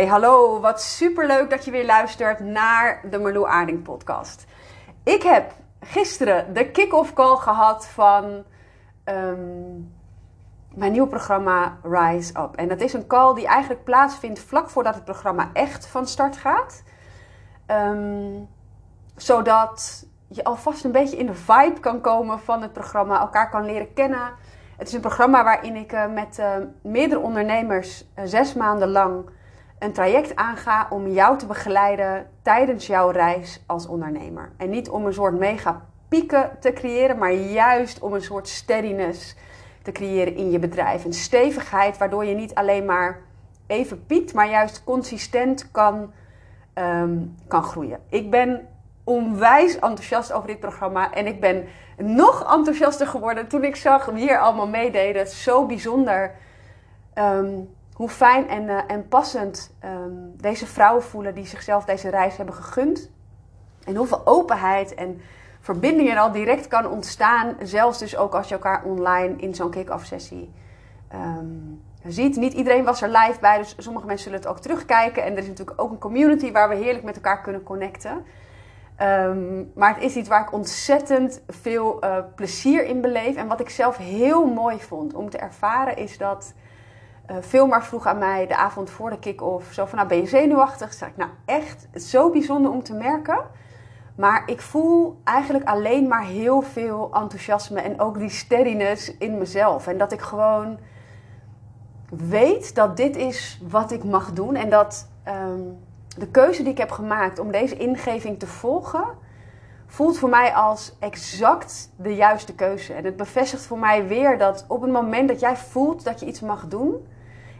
Hey 0.00 0.08
hallo, 0.08 0.60
wat 0.60 0.82
superleuk 0.82 1.50
dat 1.50 1.64
je 1.64 1.70
weer 1.70 1.84
luistert 1.84 2.40
naar 2.40 3.00
de 3.10 3.18
Marlou 3.18 3.48
Aarding 3.48 3.82
podcast. 3.82 4.44
Ik 5.02 5.22
heb 5.22 5.52
gisteren 5.80 6.54
de 6.54 6.70
kick-off 6.70 7.12
call 7.12 7.36
gehad 7.36 7.86
van 7.86 8.44
ehm, 9.04 9.70
mijn 10.74 10.92
nieuwe 10.92 11.08
programma 11.08 11.78
Rise 11.82 12.38
Up. 12.38 12.56
En 12.56 12.68
dat 12.68 12.80
is 12.80 12.92
een 12.92 13.06
call 13.06 13.34
die 13.34 13.46
eigenlijk 13.46 13.84
plaatsvindt 13.84 14.38
vlak 14.38 14.70
voordat 14.70 14.94
het 14.94 15.04
programma 15.04 15.50
echt 15.52 15.86
van 15.86 16.06
start 16.06 16.36
gaat. 16.36 16.82
Ehm, 17.66 18.42
zodat 19.16 20.06
je 20.28 20.44
alvast 20.44 20.84
een 20.84 20.92
beetje 20.92 21.16
in 21.16 21.26
de 21.26 21.34
vibe 21.34 21.80
kan 21.80 22.00
komen 22.00 22.40
van 22.40 22.62
het 22.62 22.72
programma, 22.72 23.20
elkaar 23.20 23.50
kan 23.50 23.64
leren 23.64 23.92
kennen. 23.92 24.32
Het 24.76 24.88
is 24.88 24.94
een 24.94 25.00
programma 25.00 25.44
waarin 25.44 25.76
ik 25.76 25.92
uh, 25.92 26.06
met 26.06 26.38
uh, 26.38 26.56
meerdere 26.82 27.20
ondernemers 27.20 28.04
uh, 28.18 28.24
zes 28.24 28.54
maanden 28.54 28.88
lang 28.88 29.30
een 29.80 29.92
traject 29.92 30.36
aanga 30.36 30.86
om 30.90 31.08
jou 31.08 31.38
te 31.38 31.46
begeleiden 31.46 32.26
tijdens 32.42 32.86
jouw 32.86 33.10
reis 33.10 33.62
als 33.66 33.86
ondernemer. 33.86 34.52
En 34.56 34.70
niet 34.70 34.88
om 34.88 35.06
een 35.06 35.12
soort 35.12 35.38
mega 35.38 35.82
pieken 36.08 36.50
te 36.60 36.72
creëren, 36.72 37.18
maar 37.18 37.32
juist 37.32 37.98
om 37.98 38.12
een 38.12 38.22
soort 38.22 38.48
steadiness 38.48 39.36
te 39.82 39.92
creëren 39.92 40.36
in 40.36 40.50
je 40.50 40.58
bedrijf. 40.58 41.04
Een 41.04 41.12
stevigheid 41.12 41.98
waardoor 41.98 42.24
je 42.24 42.34
niet 42.34 42.54
alleen 42.54 42.84
maar 42.84 43.20
even 43.66 44.06
piekt, 44.06 44.34
maar 44.34 44.50
juist 44.50 44.84
consistent 44.84 45.70
kan, 45.70 46.12
um, 46.74 47.34
kan 47.48 47.62
groeien. 47.62 48.00
Ik 48.08 48.30
ben 48.30 48.68
onwijs 49.04 49.74
enthousiast 49.74 50.32
over 50.32 50.48
dit 50.48 50.60
programma 50.60 51.12
en 51.12 51.26
ik 51.26 51.40
ben 51.40 51.66
nog 51.96 52.56
enthousiaster 52.56 53.06
geworden 53.06 53.48
toen 53.48 53.64
ik 53.64 53.76
zag 53.76 54.04
wie 54.04 54.22
hier 54.22 54.38
allemaal 54.38 54.68
meededen. 54.68 55.26
Zo 55.26 55.66
bijzonder. 55.66 56.34
Um, 57.14 57.68
hoe 58.00 58.08
fijn 58.08 58.48
en, 58.48 58.62
uh, 58.62 58.78
en 58.86 59.08
passend 59.08 59.74
um, 59.84 60.32
deze 60.36 60.66
vrouwen 60.66 61.02
voelen 61.02 61.34
die 61.34 61.46
zichzelf 61.46 61.84
deze 61.84 62.08
reis 62.08 62.36
hebben 62.36 62.54
gegund. 62.54 63.10
En 63.84 63.96
hoeveel 63.96 64.26
openheid 64.26 64.94
en 64.94 65.20
verbinding 65.60 66.10
er 66.10 66.18
al 66.18 66.32
direct 66.32 66.68
kan 66.68 66.86
ontstaan. 66.86 67.56
Zelfs 67.62 67.98
dus 67.98 68.16
ook 68.16 68.34
als 68.34 68.48
je 68.48 68.54
elkaar 68.54 68.84
online 68.84 69.36
in 69.36 69.54
zo'n 69.54 69.70
kick-off 69.70 70.04
sessie 70.04 70.52
um, 71.14 71.82
ziet. 72.04 72.36
Niet 72.36 72.52
iedereen 72.52 72.84
was 72.84 73.02
er 73.02 73.08
live 73.08 73.40
bij, 73.40 73.58
dus 73.58 73.74
sommige 73.78 74.06
mensen 74.06 74.24
zullen 74.24 74.40
het 74.40 74.48
ook 74.48 74.60
terugkijken. 74.60 75.24
En 75.24 75.32
er 75.32 75.38
is 75.38 75.48
natuurlijk 75.48 75.80
ook 75.80 75.90
een 75.90 75.98
community 75.98 76.52
waar 76.52 76.68
we 76.68 76.74
heerlijk 76.74 77.04
met 77.04 77.14
elkaar 77.14 77.40
kunnen 77.40 77.62
connecten. 77.62 78.24
Um, 79.02 79.72
maar 79.74 79.94
het 79.94 80.02
is 80.02 80.16
iets 80.16 80.28
waar 80.28 80.42
ik 80.42 80.52
ontzettend 80.52 81.42
veel 81.48 82.04
uh, 82.04 82.16
plezier 82.34 82.84
in 82.84 83.00
beleef. 83.00 83.36
En 83.36 83.48
wat 83.48 83.60
ik 83.60 83.70
zelf 83.70 83.96
heel 83.96 84.46
mooi 84.46 84.80
vond 84.80 85.14
om 85.14 85.30
te 85.30 85.38
ervaren 85.38 85.96
is 85.96 86.18
dat 86.18 86.54
veel 87.40 87.66
maar 87.66 87.84
vroeg 87.84 88.06
aan 88.06 88.18
mij 88.18 88.46
de 88.46 88.56
avond 88.56 88.90
voor 88.90 89.10
de 89.10 89.18
kick-off. 89.18 89.72
Zo 89.72 89.86
van, 89.86 89.96
nou 89.96 90.08
ben 90.08 90.18
je 90.18 90.26
zenuwachtig? 90.26 90.92
Zeg 90.92 91.08
ik, 91.08 91.16
nou 91.16 91.30
echt, 91.44 91.88
zo 91.94 92.30
bijzonder 92.30 92.70
om 92.70 92.82
te 92.82 92.94
merken. 92.94 93.38
Maar 94.16 94.42
ik 94.46 94.60
voel 94.60 95.20
eigenlijk 95.24 95.68
alleen 95.68 96.08
maar 96.08 96.24
heel 96.24 96.62
veel 96.62 97.10
enthousiasme 97.12 97.80
en 97.80 98.00
ook 98.00 98.18
die 98.18 98.28
steadiness 98.28 99.16
in 99.16 99.38
mezelf. 99.38 99.86
En 99.86 99.98
dat 99.98 100.12
ik 100.12 100.20
gewoon 100.20 100.78
weet 102.08 102.74
dat 102.74 102.96
dit 102.96 103.16
is 103.16 103.60
wat 103.68 103.90
ik 103.90 104.04
mag 104.04 104.32
doen. 104.32 104.54
En 104.54 104.70
dat 104.70 105.08
um, 105.28 105.78
de 106.18 106.28
keuze 106.28 106.62
die 106.62 106.72
ik 106.72 106.78
heb 106.78 106.90
gemaakt 106.90 107.38
om 107.38 107.50
deze 107.50 107.76
ingeving 107.76 108.38
te 108.38 108.46
volgen, 108.46 109.04
voelt 109.86 110.18
voor 110.18 110.28
mij 110.28 110.54
als 110.54 110.96
exact 110.98 111.90
de 111.96 112.14
juiste 112.14 112.54
keuze. 112.54 112.92
En 112.92 113.04
het 113.04 113.16
bevestigt 113.16 113.66
voor 113.66 113.78
mij 113.78 114.06
weer 114.06 114.38
dat 114.38 114.64
op 114.68 114.82
het 114.82 114.92
moment 114.92 115.28
dat 115.28 115.40
jij 115.40 115.56
voelt 115.56 116.04
dat 116.04 116.20
je 116.20 116.26
iets 116.26 116.40
mag 116.40 116.68
doen 116.68 117.06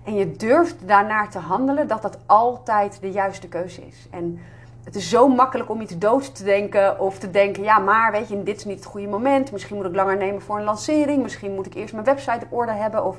en 0.04 0.14
je 0.14 0.32
durft 0.32 0.88
daarnaar 0.88 1.30
te 1.30 1.38
handelen, 1.38 1.88
dat 1.88 2.02
dat 2.02 2.18
altijd 2.26 3.00
de 3.00 3.10
juiste 3.10 3.48
keuze 3.48 3.86
is. 3.86 4.06
En 4.10 4.40
het 4.84 4.94
is 4.94 5.08
zo 5.08 5.28
makkelijk 5.28 5.70
om 5.70 5.80
iets 5.80 5.98
dood 5.98 6.34
te 6.34 6.44
denken 6.44 7.00
of 7.00 7.18
te 7.18 7.30
denken, 7.30 7.62
ja, 7.62 7.78
maar 7.78 8.12
weet 8.12 8.28
je, 8.28 8.42
dit 8.42 8.56
is 8.56 8.64
niet 8.64 8.76
het 8.76 8.84
goede 8.84 9.08
moment. 9.08 9.52
Misschien 9.52 9.76
moet 9.76 9.86
ik 9.86 9.94
langer 9.94 10.16
nemen 10.16 10.42
voor 10.42 10.58
een 10.58 10.64
lancering. 10.64 11.22
Misschien 11.22 11.54
moet 11.54 11.66
ik 11.66 11.74
eerst 11.74 11.92
mijn 11.92 12.04
website 12.04 12.44
op 12.44 12.52
orde 12.52 12.72
hebben. 12.72 13.04
Of, 13.04 13.18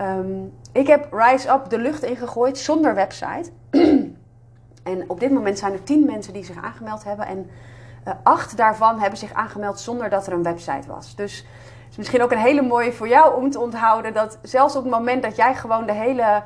um, 0.00 0.52
ik 0.72 0.86
heb 0.86 1.12
Rise 1.12 1.48
Up 1.48 1.68
de 1.68 1.78
lucht 1.78 2.02
ingegooid 2.02 2.58
zonder 2.58 2.94
website. 2.94 3.50
en 4.90 5.04
op 5.06 5.20
dit 5.20 5.30
moment 5.30 5.58
zijn 5.58 5.72
er 5.72 5.82
tien 5.82 6.06
mensen 6.06 6.32
die 6.32 6.44
zich 6.44 6.62
aangemeld 6.62 7.04
hebben. 7.04 7.26
En 7.26 7.50
uh, 8.06 8.12
acht 8.22 8.56
daarvan 8.56 9.00
hebben 9.00 9.18
zich 9.18 9.32
aangemeld 9.32 9.80
zonder 9.80 10.10
dat 10.10 10.26
er 10.26 10.32
een 10.32 10.42
website 10.42 10.88
was. 10.88 11.14
Dus 11.14 11.44
is 11.90 11.96
misschien 11.96 12.22
ook 12.22 12.32
een 12.32 12.38
hele 12.38 12.62
mooie 12.62 12.92
voor 12.92 13.08
jou 13.08 13.36
om 13.36 13.50
te 13.50 13.60
onthouden 13.60 14.12
dat 14.12 14.38
zelfs 14.42 14.76
op 14.76 14.82
het 14.82 14.92
moment 14.92 15.22
dat 15.22 15.36
jij 15.36 15.54
gewoon 15.54 15.86
de 15.86 15.92
hele 15.92 16.42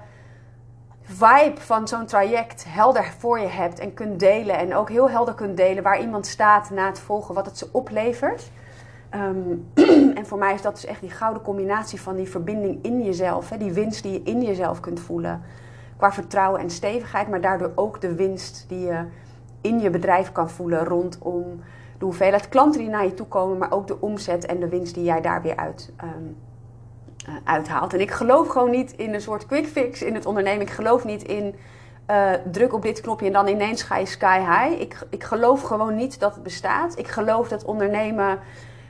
vibe 1.03 1.61
van 1.61 1.89
zo'n 1.89 2.07
traject 2.07 2.65
helder 2.69 3.05
voor 3.19 3.41
je 3.41 3.47
hebt 3.47 3.79
en 3.79 3.95
kunt 3.95 4.21
delen. 4.21 4.59
En 4.59 4.75
ook 4.75 4.89
heel 4.89 5.11
helder 5.11 5.35
kunt 5.35 5.57
delen 5.57 5.83
waar 5.83 6.01
iemand 6.01 6.27
staat 6.27 6.71
na 6.71 6.87
het 6.87 6.99
volgen, 6.99 7.35
wat 7.35 7.47
het 7.47 7.59
ze 7.59 7.69
oplevert. 7.73 8.51
Um, 9.15 9.71
en 10.19 10.27
voor 10.27 10.39
mij 10.39 10.55
is 10.55 10.63
dat 10.63 10.75
dus 10.75 10.85
echt 10.85 11.01
die 11.01 11.11
gouden 11.11 11.43
combinatie 11.43 12.01
van 12.01 12.17
die 12.17 12.29
verbinding 12.29 12.79
in 12.83 13.03
jezelf. 13.03 13.49
Hè, 13.49 13.59
die 13.59 13.73
winst 13.73 14.03
die 14.03 14.13
je 14.13 14.23
in 14.23 14.43
jezelf 14.43 14.81
kunt 14.81 15.01
voelen. 15.01 15.43
Qua 15.97 16.13
vertrouwen 16.13 16.61
en 16.61 16.71
stevigheid, 16.71 17.29
maar 17.29 17.41
daardoor 17.41 17.73
ook 17.75 18.01
de 18.01 18.15
winst 18.15 18.65
die 18.69 18.81
je 18.81 19.05
in 19.61 19.81
je 19.81 19.91
bedrijf 19.91 20.33
kan 20.33 20.51
voelen 20.51 20.85
rondom 20.85 21.61
de 22.01 22.07
hoeveelheid 22.07 22.49
klanten 22.49 22.81
die 22.81 22.91
naar 22.91 23.05
je 23.05 23.15
toe 23.15 23.27
komen, 23.27 23.59
maar 23.59 23.73
ook 23.73 23.87
de 23.87 24.01
omzet 24.01 24.47
en 24.47 24.61
de 24.61 24.69
winst 24.69 24.95
die 24.95 25.05
jij 25.05 25.21
daar 25.21 25.43
weer 25.43 25.57
uit 25.57 25.93
um, 26.05 26.37
uh, 27.29 27.35
uithaalt. 27.45 27.93
En 27.93 28.01
ik 28.01 28.11
geloof 28.11 28.49
gewoon 28.49 28.71
niet 28.71 28.93
in 28.93 29.15
een 29.15 29.21
soort 29.21 29.47
quick 29.47 29.67
fix 29.67 30.03
in 30.03 30.15
het 30.15 30.27
ondernemen. 30.27 30.61
Ik 30.61 30.71
geloof 30.71 31.05
niet 31.05 31.23
in 31.23 31.55
uh, 32.11 32.33
druk 32.51 32.73
op 32.73 32.83
dit 32.83 33.01
knopje 33.01 33.27
en 33.27 33.33
dan 33.33 33.49
ineens 33.49 33.83
ga 33.83 33.97
je 33.97 34.07
sky 34.07 34.39
high. 34.39 34.81
Ik, 34.81 35.07
ik 35.11 35.25
geloof 35.25 35.63
gewoon 35.63 35.95
niet 35.95 36.21
dat 36.21 36.35
het 36.35 36.43
bestaat. 36.43 36.99
Ik 36.99 37.09
geloof 37.09 37.49
dat 37.49 37.65
ondernemen 37.65 38.39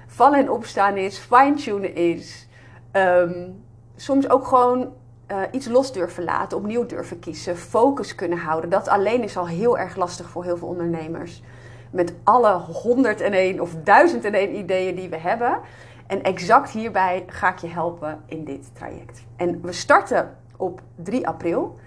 vallen 0.07 0.39
en 0.39 0.51
opstaan 0.51 0.97
is, 0.97 1.19
fine-tunen 1.19 1.95
is. 1.95 2.49
Um, 2.93 3.65
soms 3.97 4.31
ook 4.31 4.47
gewoon 4.47 4.93
uh, 5.31 5.37
iets 5.51 5.69
los 5.69 5.93
durven 5.93 6.25
laten, 6.25 6.59
opnieuw 6.59 6.87
durven 6.87 7.19
kiezen, 7.19 7.57
focus 7.57 8.15
kunnen 8.15 8.39
houden. 8.39 8.71
Dat 8.71 8.89
alleen 8.89 9.23
is 9.23 9.37
al 9.37 9.47
heel 9.47 9.79
erg 9.79 9.97
lastig 9.97 10.29
voor 10.29 10.45
heel 10.45 10.57
veel 10.57 10.69
ondernemers. 10.69 11.43
Met 11.91 12.15
alle 12.25 12.53
101 12.53 13.61
of 13.61 13.75
1001 13.85 14.57
ideeën 14.57 14.95
die 14.95 15.09
we 15.09 15.17
hebben. 15.17 15.61
En 16.07 16.23
exact 16.23 16.71
hierbij 16.71 17.25
ga 17.27 17.53
ik 17.53 17.59
je 17.59 17.69
helpen 17.69 18.21
in 18.27 18.45
dit 18.45 18.71
traject. 18.75 19.25
En 19.37 19.61
we 19.63 19.73
starten 19.73 20.37
op 20.57 20.81
3 20.95 21.27
april. 21.27 21.79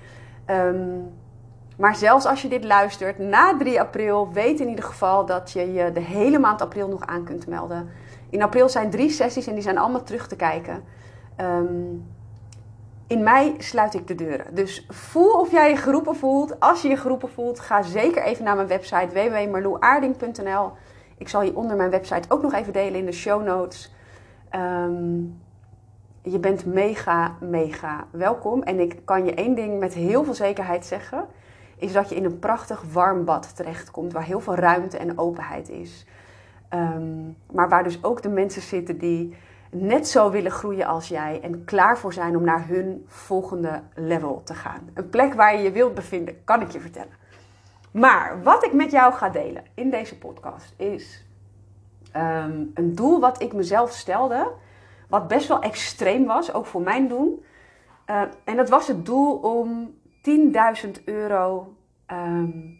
Um, 0.47 1.11
maar 1.77 1.95
zelfs 1.95 2.25
als 2.25 2.41
je 2.41 2.47
dit 2.47 2.63
luistert 2.63 3.17
na 3.17 3.57
3 3.57 3.79
april, 3.79 4.31
weet 4.33 4.59
in 4.59 4.69
ieder 4.69 4.85
geval 4.85 5.25
dat 5.25 5.51
je 5.51 5.73
je 5.73 5.91
de 5.91 5.99
hele 5.99 6.39
maand 6.39 6.61
april 6.61 6.87
nog 6.87 7.05
aan 7.05 7.23
kunt 7.23 7.47
melden. 7.47 7.89
In 8.29 8.41
april 8.41 8.69
zijn 8.69 8.89
drie 8.89 9.09
sessies 9.09 9.47
en 9.47 9.53
die 9.53 9.63
zijn 9.63 9.77
allemaal 9.77 10.03
terug 10.03 10.27
te 10.27 10.35
kijken. 10.35 10.83
Um, 11.41 12.05
in 13.07 13.23
mei 13.23 13.55
sluit 13.57 13.93
ik 13.93 14.07
de 14.07 14.15
deuren. 14.15 14.55
Dus 14.55 14.85
voel 14.89 15.31
of 15.31 15.51
jij 15.51 15.69
je 15.69 15.75
geroepen 15.75 16.15
voelt. 16.15 16.59
Als 16.59 16.81
je 16.81 16.87
je 16.87 16.97
geroepen 16.97 17.29
voelt, 17.29 17.59
ga 17.59 17.81
zeker 17.81 18.23
even 18.23 18.43
naar 18.43 18.55
mijn 18.55 18.67
website 18.67 19.07
www.marloeaarding.nl. 19.13 20.71
Ik 21.17 21.29
zal 21.29 21.41
hieronder 21.41 21.77
mijn 21.77 21.89
website 21.89 22.29
ook 22.31 22.41
nog 22.41 22.53
even 22.53 22.73
delen 22.73 22.99
in 22.99 23.05
de 23.05 23.11
show 23.11 23.43
notes. 23.43 23.93
Um, 24.55 25.41
je 26.21 26.39
bent 26.39 26.65
mega, 26.65 27.35
mega 27.39 28.07
welkom. 28.11 28.63
En 28.63 28.79
ik 28.79 28.99
kan 29.05 29.25
je 29.25 29.33
één 29.33 29.55
ding 29.55 29.79
met 29.79 29.93
heel 29.93 30.23
veel 30.23 30.33
zekerheid 30.33 30.85
zeggen. 30.85 31.25
Is 31.77 31.93
dat 31.93 32.09
je 32.09 32.15
in 32.15 32.25
een 32.25 32.39
prachtig 32.39 32.83
warm 32.91 33.25
bad 33.25 33.55
terechtkomt. 33.55 34.13
Waar 34.13 34.23
heel 34.23 34.39
veel 34.39 34.55
ruimte 34.55 34.97
en 34.97 35.17
openheid 35.17 35.69
is. 35.69 36.05
Um, 36.73 37.37
maar 37.51 37.69
waar 37.69 37.83
dus 37.83 38.03
ook 38.03 38.21
de 38.21 38.29
mensen 38.29 38.61
zitten 38.61 38.97
die 38.97 39.35
net 39.73 40.07
zo 40.07 40.31
willen 40.31 40.51
groeien 40.51 40.85
als 40.85 41.07
jij. 41.07 41.39
En 41.41 41.63
klaar 41.63 41.97
voor 41.97 42.13
zijn 42.13 42.37
om 42.37 42.43
naar 42.43 42.67
hun 42.67 43.05
volgende 43.07 43.81
level 43.95 44.41
te 44.43 44.53
gaan. 44.53 44.89
Een 44.93 45.09
plek 45.09 45.33
waar 45.33 45.55
je 45.55 45.63
je 45.63 45.71
wilt 45.71 45.93
bevinden, 45.93 46.43
kan 46.43 46.61
ik 46.61 46.71
je 46.71 46.79
vertellen. 46.79 47.21
Maar 47.91 48.43
wat 48.43 48.65
ik 48.65 48.73
met 48.73 48.91
jou 48.91 49.13
ga 49.13 49.29
delen 49.29 49.63
in 49.73 49.89
deze 49.89 50.17
podcast 50.17 50.73
is 50.77 51.25
um, 52.15 52.71
een 52.73 52.95
doel 52.95 53.19
wat 53.19 53.41
ik 53.41 53.53
mezelf 53.53 53.91
stelde, 53.91 54.51
wat 55.09 55.27
best 55.27 55.47
wel 55.47 55.61
extreem 55.61 56.25
was, 56.25 56.53
ook 56.53 56.65
voor 56.65 56.81
mijn 56.81 57.07
doen. 57.07 57.43
Uh, 58.09 58.21
en 58.43 58.55
dat 58.55 58.69
was 58.69 58.87
het 58.87 59.05
doel 59.05 59.35
om 59.35 59.93
10.000 60.85 61.03
euro 61.05 61.75
um, 62.11 62.77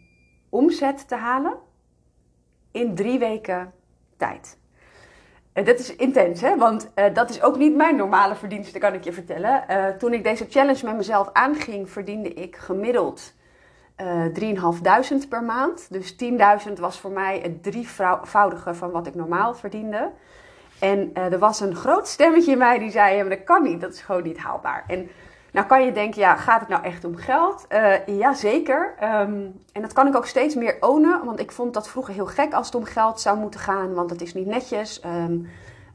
omzet 0.48 1.08
te 1.08 1.16
halen 1.16 1.54
in 2.70 2.94
drie 2.94 3.18
weken 3.18 3.72
tijd. 4.16 4.58
Uh, 5.54 5.64
dat 5.64 5.78
is 5.78 5.96
intens, 5.96 6.40
hè? 6.40 6.56
want 6.56 6.90
uh, 6.94 7.04
dat 7.14 7.30
is 7.30 7.42
ook 7.42 7.56
niet 7.56 7.76
mijn 7.76 7.96
normale 7.96 8.34
verdienste, 8.34 8.78
kan 8.78 8.94
ik 8.94 9.04
je 9.04 9.12
vertellen. 9.12 9.64
Uh, 9.70 9.86
toen 9.86 10.12
ik 10.12 10.24
deze 10.24 10.46
challenge 10.48 10.84
met 10.84 10.96
mezelf 10.96 11.30
aanging, 11.32 11.90
verdiende 11.90 12.28
ik 12.28 12.56
gemiddeld 12.56 13.32
3.500 14.02 15.28
per 15.28 15.42
maand. 15.42 15.86
Dus 15.90 16.16
10.000 16.68 16.72
was 16.80 17.00
voor 17.00 17.10
mij 17.10 17.40
het 17.42 17.62
drievoudige 17.62 18.74
van 18.74 18.90
wat 18.90 19.06
ik 19.06 19.14
normaal 19.14 19.54
verdiende. 19.54 20.10
En 20.78 21.10
er 21.14 21.38
was 21.38 21.60
een 21.60 21.76
groot 21.76 22.08
stemmetje 22.08 22.52
in 22.52 22.58
mij 22.58 22.78
die 22.78 22.90
zei, 22.90 23.16
ja, 23.16 23.20
maar 23.20 23.36
dat 23.36 23.44
kan 23.44 23.62
niet, 23.62 23.80
dat 23.80 23.92
is 23.92 24.00
gewoon 24.00 24.22
niet 24.22 24.38
haalbaar. 24.38 24.84
En 24.86 25.08
Nou 25.54 25.66
kan 25.66 25.84
je 25.84 25.92
denken, 25.92 26.20
ja, 26.20 26.36
gaat 26.36 26.60
het 26.60 26.68
nou 26.68 26.82
echt 26.82 27.04
om 27.04 27.16
geld? 27.16 27.66
Uh, 27.68 28.06
ja, 28.06 28.34
zeker. 28.34 28.94
Ehm, 28.98 29.46
en 29.72 29.82
dat 29.82 29.92
kan 29.92 30.06
ik 30.06 30.16
ook 30.16 30.26
steeds 30.26 30.54
meer 30.54 30.76
ownen, 30.80 31.24
want 31.24 31.40
ik 31.40 31.52
vond 31.52 31.74
dat 31.74 31.88
vroeger 31.88 32.14
heel 32.14 32.26
gek 32.26 32.52
als 32.52 32.66
het 32.66 32.74
om 32.74 32.84
geld 32.84 33.20
zou 33.20 33.38
moeten 33.38 33.60
gaan, 33.60 33.94
want 33.94 34.10
het 34.10 34.20
is 34.20 34.34
niet 34.34 34.46
netjes. 34.46 35.00
Ehm, 35.00 35.38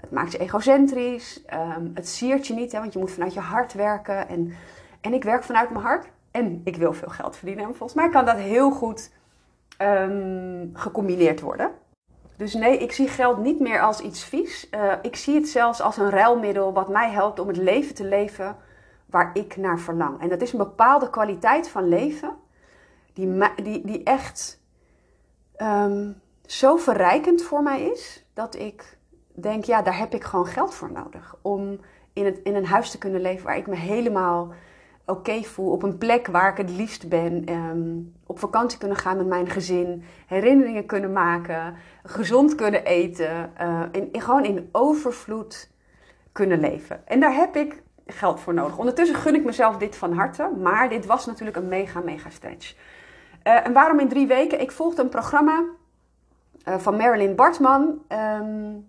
het 0.02 0.12
maakt 0.12 0.32
je 0.32 0.38
egocentrisch. 0.38 1.46
Ehm, 1.46 1.88
het 1.94 2.08
siert 2.08 2.48
je 2.48 2.54
niet, 2.54 2.72
hè, 2.72 2.80
want 2.80 2.94
je 2.94 3.00
moet 3.00 3.12
vanuit 3.12 3.34
je 3.34 3.40
hart 3.40 3.74
werken. 3.74 4.28
En, 4.28 4.54
en 5.02 5.14
ik 5.14 5.24
werk 5.24 5.44
vanuit 5.44 5.70
mijn 5.70 5.84
hart 5.84 6.08
en 6.32 6.62
ik 6.64 6.76
wil 6.76 6.94
veel 6.94 7.10
geld 7.10 7.36
verdienen. 7.36 7.66
En 7.66 7.76
volgens 7.76 7.94
mij 7.94 8.10
kan 8.10 8.26
dat 8.26 8.38
heel 8.38 8.72
goed 8.72 9.12
gecombineerd 10.74 11.42
worden. 11.42 11.72
Dus 12.38 12.54
nee, 12.54 12.78
ik 12.78 12.92
zie 12.92 13.08
geld 13.08 13.38
niet 13.38 13.60
meer 13.60 13.82
als 13.82 14.00
iets 14.00 14.24
vies. 14.24 14.68
Uh, 14.72 14.94
ik 15.02 15.16
zie 15.16 15.36
het 15.36 15.48
zelfs 15.48 15.82
als 15.82 15.98
een 15.98 16.10
ruilmiddel 16.10 16.74
wat 16.74 16.90
mij 16.90 17.10
helpt 17.10 17.40
om 17.40 17.48
het 17.48 17.58
leven 17.58 17.96
te 17.96 18.04
leven 18.04 18.56
waar 19.10 19.30
ik 19.34 19.58
naar 19.58 19.80
verlang. 19.80 20.22
En 20.22 20.30
dat 20.30 20.42
is 20.42 20.52
een 20.52 20.58
bepaalde 20.58 21.10
kwaliteit 21.10 21.70
van 21.70 21.88
leven 21.88 22.36
die, 23.14 23.44
die, 23.64 23.86
die 23.86 24.04
echt 24.04 24.62
um, 25.58 26.22
zo 26.46 26.78
verrijkend 26.78 27.42
voor 27.42 27.64
mij 27.64 27.82
is, 27.82 28.26
dat 28.34 28.56
ik 28.56 28.98
denk, 29.34 29.64
ja, 29.64 29.82
daar 29.82 29.98
heb 29.98 30.14
ik 30.14 30.24
gewoon 30.24 30.48
geld 30.48 30.74
voor 30.74 30.92
nodig. 30.92 31.36
Om 31.42 31.80
in, 32.14 32.26
het, 32.26 32.40
in 32.44 32.56
een 32.56 32.66
huis 32.66 32.92
te 32.92 32.98
kunnen 32.98 33.22
leven 33.22 33.46
waar 33.46 33.58
ik 33.58 33.68
me 33.68 33.76
helemaal 33.76 34.54
oké 35.06 35.44
voel. 35.44 35.72
Op 35.72 35.84
een 35.84 35.98
plek 35.98 36.28
waar 36.28 36.52
ik 36.52 36.58
het 36.58 36.70
liefst 36.70 37.10
ben. 37.10 37.54
Um, 37.54 38.14
op 38.26 38.40
vakantie 38.40 38.80
kunnen 38.80 38.98
gaan 38.98 39.18
met 39.18 39.28
mijn 39.28 39.50
gezin. 39.50 40.04
Herinneringen 40.28 40.86
kunnen 40.86 41.12
maken. 41.12 41.76
Gezond 42.04 42.56
kunnen 42.56 42.86
eten. 42.86 43.52
Uh, 43.62 43.84
in, 43.92 44.10
gewoon 44.12 44.46
in 44.46 44.70
overvloed 44.72 45.72
kunnen 46.32 46.60
leven. 46.60 47.08
En 47.08 47.20
daar 47.20 47.34
heb 47.34 47.56
ik 47.56 47.84
geld 48.12 48.40
voor 48.40 48.54
nodig. 48.54 48.78
Ondertussen 48.78 49.16
gun 49.18 49.36
ik 49.36 49.44
mezelf 49.44 49.78
dit 49.78 49.96
van 49.96 50.14
harte. 50.14 50.52
Maar 50.62 50.90
dit 50.90 51.06
was 51.06 51.26
natuurlijk 51.26 51.58
een 51.58 51.68
mega, 51.68 52.00
mega 52.00 52.30
stretch. 52.30 52.76
Uh, 53.44 53.66
en 53.66 53.74
waarom 53.74 54.00
in 54.00 54.08
drie 54.08 54.28
weken? 54.28 54.62
Ik 54.62 54.72
volgde 54.72 55.02
een 55.02 55.10
programma 55.10 55.64
uh, 56.68 56.78
van 56.78 56.98
Marilyn 56.98 57.36
Bartman. 57.36 57.82
Um, 58.10 58.88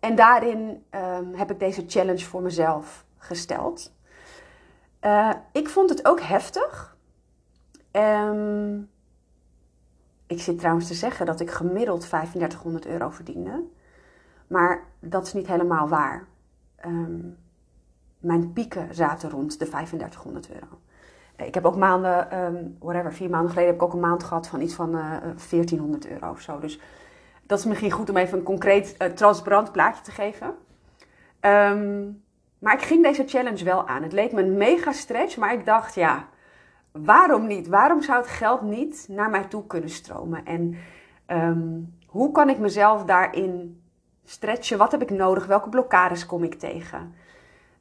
en 0.00 0.14
daarin 0.14 0.84
um, 0.90 1.34
heb 1.34 1.50
ik 1.50 1.58
deze 1.58 1.84
challenge 1.86 2.24
voor 2.24 2.42
mezelf 2.42 3.04
gesteld. 3.18 3.94
Uh, 5.00 5.30
ik 5.52 5.68
vond 5.68 5.90
het 5.90 6.06
ook 6.06 6.20
heftig. 6.20 6.96
Um, 7.92 8.90
ik 10.26 10.40
zit 10.40 10.58
trouwens 10.58 10.86
te 10.86 10.94
zeggen 10.94 11.26
dat 11.26 11.40
ik 11.40 11.50
gemiddeld 11.50 12.00
3500 12.00 12.86
euro 12.86 13.10
verdiende. 13.10 13.62
Maar 14.46 14.84
dat 15.00 15.26
is 15.26 15.32
niet 15.32 15.46
helemaal 15.46 15.88
waar. 15.88 16.26
Mijn 18.26 18.52
pieken 18.52 18.94
zaten 18.94 19.30
rond 19.30 19.58
de 19.58 19.68
3500 19.68 20.50
euro. 20.50 20.78
Ik 21.36 21.54
heb 21.54 21.64
ook 21.64 21.76
maanden, 21.76 22.44
um, 22.44 22.76
whatever, 22.80 23.12
vier 23.12 23.30
maanden 23.30 23.50
geleden 23.50 23.70
heb 23.70 23.80
ik 23.80 23.86
ook 23.86 23.92
een 23.92 24.00
maand 24.00 24.24
gehad 24.24 24.48
van 24.48 24.60
iets 24.60 24.74
van 24.74 24.94
uh, 24.94 25.16
eh, 25.16 25.22
1400 25.22 26.08
euro 26.08 26.30
of 26.30 26.40
zo. 26.40 26.58
Dus 26.58 26.80
dat 27.42 27.58
is 27.58 27.64
misschien 27.64 27.90
goed 27.90 28.10
om 28.10 28.16
even 28.16 28.38
een 28.38 28.44
concreet, 28.44 28.94
uh, 28.98 29.08
transparant 29.08 29.72
plaatje 29.72 30.02
te 30.02 30.10
geven. 30.10 30.46
Um, 31.40 32.22
maar 32.58 32.74
ik 32.74 32.82
ging 32.82 33.02
deze 33.02 33.24
challenge 33.26 33.64
wel 33.64 33.88
aan. 33.88 34.02
Het 34.02 34.12
leek 34.12 34.32
me 34.32 34.42
een 34.42 34.56
mega 34.56 34.92
stretch, 34.92 35.36
maar 35.36 35.52
ik 35.52 35.64
dacht, 35.64 35.94
ja, 35.94 36.28
waarom 36.92 37.46
niet? 37.46 37.68
Waarom 37.68 38.02
zou 38.02 38.18
het 38.18 38.28
geld 38.28 38.62
niet 38.62 39.06
naar 39.10 39.30
mij 39.30 39.44
toe 39.44 39.66
kunnen 39.66 39.90
stromen? 39.90 40.44
En 40.44 40.76
um, 41.26 41.94
hoe 42.06 42.32
kan 42.32 42.48
ik 42.48 42.58
mezelf 42.58 43.04
daarin 43.04 43.82
stretchen? 44.24 44.78
Wat 44.78 44.92
heb 44.92 45.02
ik 45.02 45.10
nodig? 45.10 45.46
Welke 45.46 45.68
blokkades 45.68 46.26
kom 46.26 46.44
ik 46.44 46.54
tegen? 46.54 47.14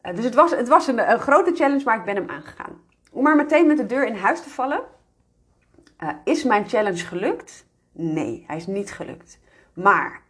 Uh, 0.05 0.15
dus 0.15 0.23
het 0.23 0.35
was, 0.35 0.51
het 0.51 0.67
was 0.67 0.87
een, 0.87 1.11
een, 1.11 1.19
grote 1.19 1.55
challenge, 1.55 1.83
maar 1.83 1.97
ik 1.97 2.05
ben 2.05 2.15
hem 2.15 2.29
aangegaan. 2.29 2.81
Om 3.11 3.23
maar 3.23 3.35
meteen 3.35 3.67
met 3.67 3.77
de 3.77 3.85
deur 3.85 4.07
in 4.07 4.15
huis 4.15 4.41
te 4.41 4.49
vallen. 4.49 4.81
Uh, 6.03 6.09
is 6.23 6.43
mijn 6.43 6.69
challenge 6.69 7.05
gelukt? 7.05 7.65
Nee, 7.91 8.43
hij 8.47 8.57
is 8.57 8.67
niet 8.67 8.91
gelukt. 8.91 9.39
Maar 9.73 10.21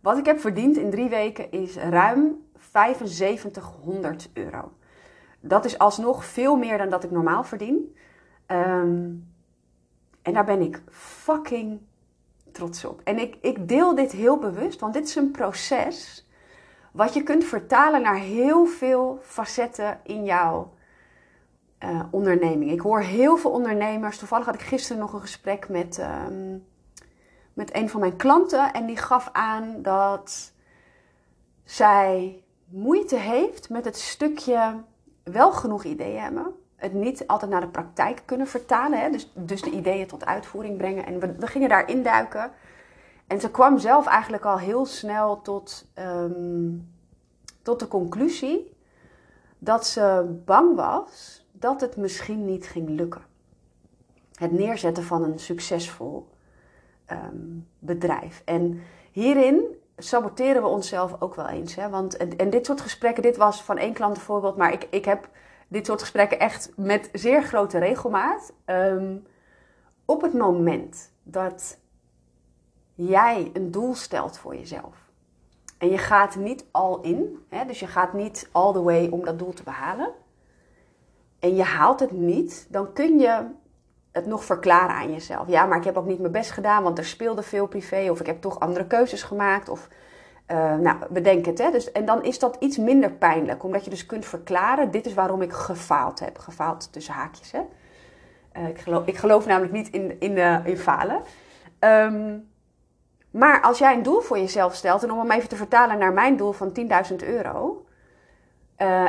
wat 0.00 0.18
ik 0.18 0.24
heb 0.24 0.40
verdiend 0.40 0.76
in 0.76 0.90
drie 0.90 1.08
weken 1.08 1.50
is 1.50 1.76
ruim 1.76 2.48
7500 3.02 4.30
euro. 4.32 4.72
Dat 5.40 5.64
is 5.64 5.78
alsnog 5.78 6.24
veel 6.24 6.56
meer 6.56 6.78
dan 6.78 6.88
dat 6.88 7.04
ik 7.04 7.10
normaal 7.10 7.44
verdien. 7.44 7.96
Um, 8.46 9.28
en 10.22 10.32
daar 10.32 10.44
ben 10.44 10.60
ik 10.60 10.82
fucking 10.90 11.80
trots 12.52 12.84
op. 12.84 13.00
En 13.04 13.18
ik, 13.18 13.36
ik 13.40 13.68
deel 13.68 13.94
dit 13.94 14.12
heel 14.12 14.38
bewust, 14.38 14.80
want 14.80 14.94
dit 14.94 15.08
is 15.08 15.14
een 15.14 15.30
proces 15.30 16.28
wat 16.92 17.14
je 17.14 17.22
kunt 17.22 17.44
vertalen 17.44 18.02
naar 18.02 18.18
heel 18.18 18.66
veel 18.66 19.18
facetten 19.22 20.00
in 20.02 20.24
jouw 20.24 20.72
uh, 21.84 22.02
onderneming. 22.10 22.70
Ik 22.70 22.80
hoor 22.80 23.00
heel 23.00 23.36
veel 23.36 23.50
ondernemers. 23.50 24.18
Toevallig 24.18 24.46
had 24.46 24.54
ik 24.54 24.60
gisteren 24.60 25.00
nog 25.00 25.12
een 25.12 25.20
gesprek 25.20 25.68
met, 25.68 25.98
um, 26.28 26.66
met 27.52 27.74
een 27.74 27.88
van 27.88 28.00
mijn 28.00 28.16
klanten. 28.16 28.72
En 28.72 28.86
die 28.86 28.96
gaf 28.96 29.28
aan 29.32 29.82
dat 29.82 30.52
zij 31.64 32.42
moeite 32.64 33.16
heeft 33.16 33.70
met 33.70 33.84
het 33.84 33.98
stukje 33.98 34.74
wel 35.22 35.52
genoeg 35.52 35.84
ideeën 35.84 36.20
hebben. 36.20 36.54
Het 36.76 36.92
niet 36.92 37.26
altijd 37.26 37.50
naar 37.50 37.60
de 37.60 37.68
praktijk 37.68 38.22
kunnen 38.24 38.46
vertalen. 38.46 39.00
Hè? 39.00 39.10
Dus, 39.10 39.32
dus 39.34 39.62
de 39.62 39.70
ideeën 39.70 40.06
tot 40.06 40.26
uitvoering 40.26 40.76
brengen. 40.76 41.06
En 41.06 41.20
we, 41.20 41.34
we 41.38 41.46
gingen 41.46 41.68
daar 41.68 41.88
induiken. 41.88 42.50
En 43.30 43.40
ze 43.40 43.50
kwam 43.50 43.78
zelf 43.78 44.06
eigenlijk 44.06 44.44
al 44.44 44.58
heel 44.58 44.86
snel 44.86 45.40
tot, 45.40 45.86
um, 45.98 46.92
tot 47.62 47.80
de 47.80 47.88
conclusie 47.88 48.76
dat 49.58 49.86
ze 49.86 50.36
bang 50.44 50.76
was 50.76 51.44
dat 51.52 51.80
het 51.80 51.96
misschien 51.96 52.44
niet 52.44 52.66
ging 52.66 52.88
lukken. 52.88 53.22
Het 54.34 54.52
neerzetten 54.52 55.04
van 55.04 55.22
een 55.22 55.38
succesvol 55.38 56.28
um, 57.10 57.68
bedrijf. 57.78 58.42
En 58.44 58.82
hierin 59.12 59.64
saboteren 59.96 60.62
we 60.62 60.68
onszelf 60.68 61.16
ook 61.18 61.34
wel 61.34 61.48
eens. 61.48 61.74
Hè? 61.74 61.88
Want, 61.88 62.16
en, 62.16 62.50
dit 62.50 62.66
soort 62.66 62.80
gesprekken, 62.80 63.22
dit 63.22 63.36
was 63.36 63.62
van 63.62 63.78
één 63.78 63.92
klant 63.92 64.16
een 64.16 64.22
voorbeeld, 64.22 64.56
maar 64.56 64.72
ik, 64.72 64.86
ik 64.90 65.04
heb 65.04 65.28
dit 65.68 65.86
soort 65.86 66.00
gesprekken 66.00 66.38
echt 66.38 66.72
met 66.76 67.08
zeer 67.12 67.42
grote 67.42 67.78
regelmaat. 67.78 68.52
Um, 68.66 69.26
op 70.04 70.22
het 70.22 70.32
moment 70.32 71.12
dat 71.22 71.78
jij 73.08 73.50
een 73.52 73.70
doel 73.70 73.94
stelt 73.94 74.38
voor 74.38 74.56
jezelf. 74.56 74.96
En 75.78 75.90
je 75.90 75.98
gaat 75.98 76.36
niet 76.36 76.64
all 76.70 76.98
in, 77.02 77.44
hè? 77.48 77.64
dus 77.64 77.80
je 77.80 77.86
gaat 77.86 78.12
niet 78.12 78.48
all 78.52 78.72
the 78.72 78.82
way 78.82 79.08
om 79.08 79.24
dat 79.24 79.38
doel 79.38 79.52
te 79.52 79.62
behalen. 79.62 80.10
En 81.38 81.56
je 81.56 81.62
haalt 81.62 82.00
het 82.00 82.10
niet, 82.10 82.66
dan 82.68 82.92
kun 82.92 83.18
je 83.18 83.46
het 84.12 84.26
nog 84.26 84.44
verklaren 84.44 84.94
aan 84.94 85.12
jezelf. 85.12 85.48
Ja, 85.48 85.66
maar 85.66 85.78
ik 85.78 85.84
heb 85.84 85.96
ook 85.96 86.06
niet 86.06 86.18
mijn 86.18 86.32
best 86.32 86.50
gedaan, 86.50 86.82
want 86.82 86.98
er 86.98 87.04
speelde 87.04 87.42
veel 87.42 87.66
privé. 87.66 88.10
Of 88.10 88.20
ik 88.20 88.26
heb 88.26 88.40
toch 88.40 88.60
andere 88.60 88.86
keuzes 88.86 89.22
gemaakt. 89.22 89.68
Of, 89.68 89.88
uh, 90.50 90.74
nou, 90.74 90.96
bedenk 91.10 91.46
het. 91.46 91.58
Hè? 91.58 91.70
Dus, 91.70 91.92
en 91.92 92.04
dan 92.04 92.24
is 92.24 92.38
dat 92.38 92.56
iets 92.58 92.76
minder 92.76 93.12
pijnlijk. 93.12 93.64
Omdat 93.64 93.84
je 93.84 93.90
dus 93.90 94.06
kunt 94.06 94.26
verklaren, 94.26 94.90
dit 94.90 95.06
is 95.06 95.14
waarom 95.14 95.42
ik 95.42 95.52
gefaald 95.52 96.18
heb. 96.18 96.38
Gefaald 96.38 96.92
tussen 96.92 97.14
haakjes. 97.14 97.52
Hè? 97.52 97.60
Uh, 98.56 98.68
ik, 98.68 98.78
geloof, 98.78 99.06
ik 99.06 99.16
geloof 99.16 99.46
namelijk 99.46 99.72
niet 99.72 99.88
in, 99.88 100.20
in, 100.20 100.36
uh, 100.36 100.66
in 100.66 100.78
falen. 100.78 101.22
Um, 101.80 102.49
maar 103.30 103.62
als 103.62 103.78
jij 103.78 103.94
een 103.94 104.02
doel 104.02 104.20
voor 104.20 104.38
jezelf 104.38 104.74
stelt, 104.74 105.02
en 105.02 105.12
om 105.12 105.18
hem 105.18 105.30
even 105.30 105.48
te 105.48 105.56
vertalen 105.56 105.98
naar 105.98 106.12
mijn 106.12 106.36
doel 106.36 106.52
van 106.52 106.72
10.000 107.10 107.16
euro. 107.16 107.84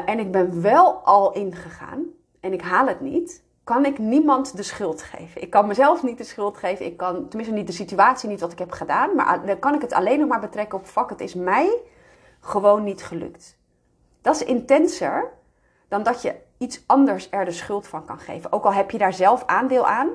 en 0.06 0.20
ik 0.20 0.32
ben 0.32 0.62
wel 0.62 0.94
al 0.94 1.34
ingegaan 1.34 2.04
en 2.40 2.54
ik 2.54 2.62
haal 2.62 2.88
het 2.88 3.02
niet 3.02 3.44
kan 3.64 3.86
ik 3.86 3.98
niemand 3.98 4.58
de 4.58 4.64
schuld 4.64 5.02
geven. 5.02 5.42
Ik 5.42 5.50
kan 5.50 5.68
mezelf 5.68 6.04
niet 6.04 6.18
de 6.18 6.24
schuld 6.24 6.58
geven. 6.58 6.86
Ik 6.86 6.98
kan 6.98 7.28
tenminste 7.28 7.56
niet 7.56 7.68
de 7.68 7.74
situatie, 7.74 8.30
niet 8.30 8.40
wat 8.40 8.52
ik 8.52 8.60
heb 8.60 8.72
gedaan. 8.72 9.16
Maar 9.16 9.46
dan 9.46 9.60
kan 9.60 9.74
ik 9.74 9.82
het 9.82 9.94
alleen 9.94 10.20
nog 10.20 10.28
maar 10.28 10.40
betrekken 10.40 10.78
op 10.78 10.86
fuck, 10.86 11.10
het 11.10 11.22
is 11.22 11.34
mij 11.34 11.82
gewoon 12.40 12.84
niet 12.84 13.04
gelukt. 13.04 13.60
Dat 14.22 14.36
is 14.36 14.44
intenser 14.44 15.32
dan 15.88 16.04
dat 16.04 16.22
je 16.22 16.36
iets 16.58 16.84
anders 16.86 17.28
er 17.30 17.46
de 17.46 17.52
schuld 17.52 17.88
van 17.88 18.06
kan 18.06 18.20
geven. 18.20 18.52
Ook 18.52 18.64
al 18.64 18.74
heb 18.74 18.92
je 18.92 18.98
daar 18.98 19.14
zelf 19.14 19.46
aandeel 19.46 19.88
aan. 19.88 20.08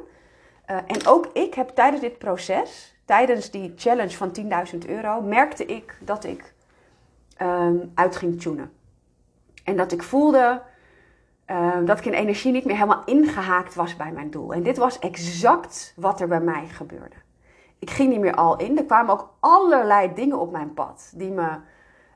Uh, 0.70 0.76
en 0.76 1.06
ook 1.06 1.26
ik 1.32 1.54
heb 1.54 1.68
tijdens 1.68 2.00
dit 2.02 2.18
proces, 2.18 2.95
tijdens 3.06 3.50
die 3.50 3.72
challenge 3.76 4.16
van 4.16 4.36
10.000 4.72 4.78
euro, 4.88 5.20
merkte 5.20 5.66
ik 5.66 5.98
dat 6.00 6.24
ik 6.24 6.54
um, 7.42 7.92
uit 7.94 8.16
ging 8.16 8.40
tunen. 8.40 8.72
En 9.64 9.76
dat 9.76 9.92
ik 9.92 10.02
voelde 10.02 10.62
uh, 11.46 11.76
dat 11.84 11.98
ik 11.98 12.04
in 12.04 12.12
energie 12.12 12.52
niet 12.52 12.64
meer 12.64 12.74
helemaal 12.74 13.04
ingehaakt 13.04 13.74
was 13.74 13.96
bij 13.96 14.12
mijn 14.12 14.30
doel. 14.30 14.52
En 14.52 14.62
dit 14.62 14.76
was 14.76 14.98
exact 14.98 15.92
wat 15.96 16.20
er 16.20 16.28
bij 16.28 16.40
mij 16.40 16.66
gebeurde. 16.66 17.16
Ik 17.78 17.90
ging 17.90 18.10
niet 18.10 18.20
meer 18.20 18.34
al 18.34 18.56
in. 18.56 18.78
Er 18.78 18.84
kwamen 18.84 19.12
ook 19.12 19.34
allerlei 19.40 20.14
dingen 20.14 20.38
op 20.38 20.52
mijn 20.52 20.74
pad. 20.74 21.12
Die 21.14 21.30
me, 21.30 21.48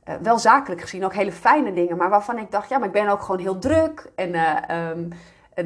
uh, 0.04 0.14
wel 0.22 0.38
zakelijk 0.38 0.80
gezien, 0.80 1.04
ook 1.04 1.14
hele 1.14 1.32
fijne 1.32 1.72
dingen. 1.72 1.96
Maar 1.96 2.10
waarvan 2.10 2.38
ik 2.38 2.50
dacht, 2.50 2.68
ja, 2.68 2.78
maar 2.78 2.86
ik 2.86 2.92
ben 2.92 3.08
ook 3.08 3.20
gewoon 3.20 3.40
heel 3.40 3.58
druk. 3.58 4.12
En 4.14 4.34
uh, 4.34 4.90
um, 4.90 5.08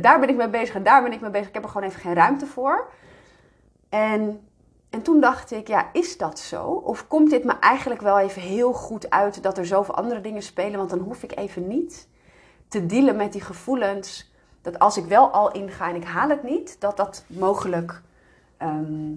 daar 0.01 0.21
ben 0.21 0.29
ik 0.29 0.37
mee 0.37 0.49
bezig 0.49 0.75
en 0.75 0.83
daar 0.83 1.03
ben 1.03 1.13
ik 1.13 1.21
mee 1.21 1.31
bezig. 1.31 1.49
Ik 1.49 1.55
heb 1.55 1.63
er 1.63 1.69
gewoon 1.69 1.89
even 1.89 2.01
geen 2.01 2.15
ruimte 2.15 2.47
voor. 2.47 2.89
En, 3.89 4.49
en 4.95 5.03
toen 5.03 5.21
dacht 5.21 5.51
ik, 5.51 5.69
ja, 5.69 5.89
is 5.93 6.17
dat 6.17 6.39
zo? 6.39 6.65
Of 6.65 7.09
komt 7.09 7.31
dit 7.31 7.45
me 7.45 7.53
eigenlijk 7.53 8.01
wel 8.01 8.19
even 8.19 8.43
heel 8.43 8.73
goed 8.73 9.11
uit 9.11 9.43
dat 9.43 9.59
er 9.59 9.67
zoveel 9.67 9.95
andere 9.95 10.21
dingen 10.21 10.43
spelen? 10.43 10.79
Want 10.79 10.91
dan 10.91 10.99
hoef 10.99 11.23
ik 11.23 11.37
even 11.37 11.69
niet 11.69 12.09
te 12.69 12.87
dealen 12.87 13.17
met 13.17 13.33
die 13.33 13.41
gevoelens 13.41 14.33
dat 14.63 14.79
als 14.79 14.97
ik 14.97 15.05
wel 15.05 15.31
al 15.31 15.53
inga 15.53 15.89
en 15.89 15.95
ik 15.95 16.05
haal 16.05 16.29
het 16.29 16.43
niet, 16.43 16.81
dat 16.81 16.97
dat 16.97 17.25
mogelijk 17.27 18.03
ehm, 18.57 19.13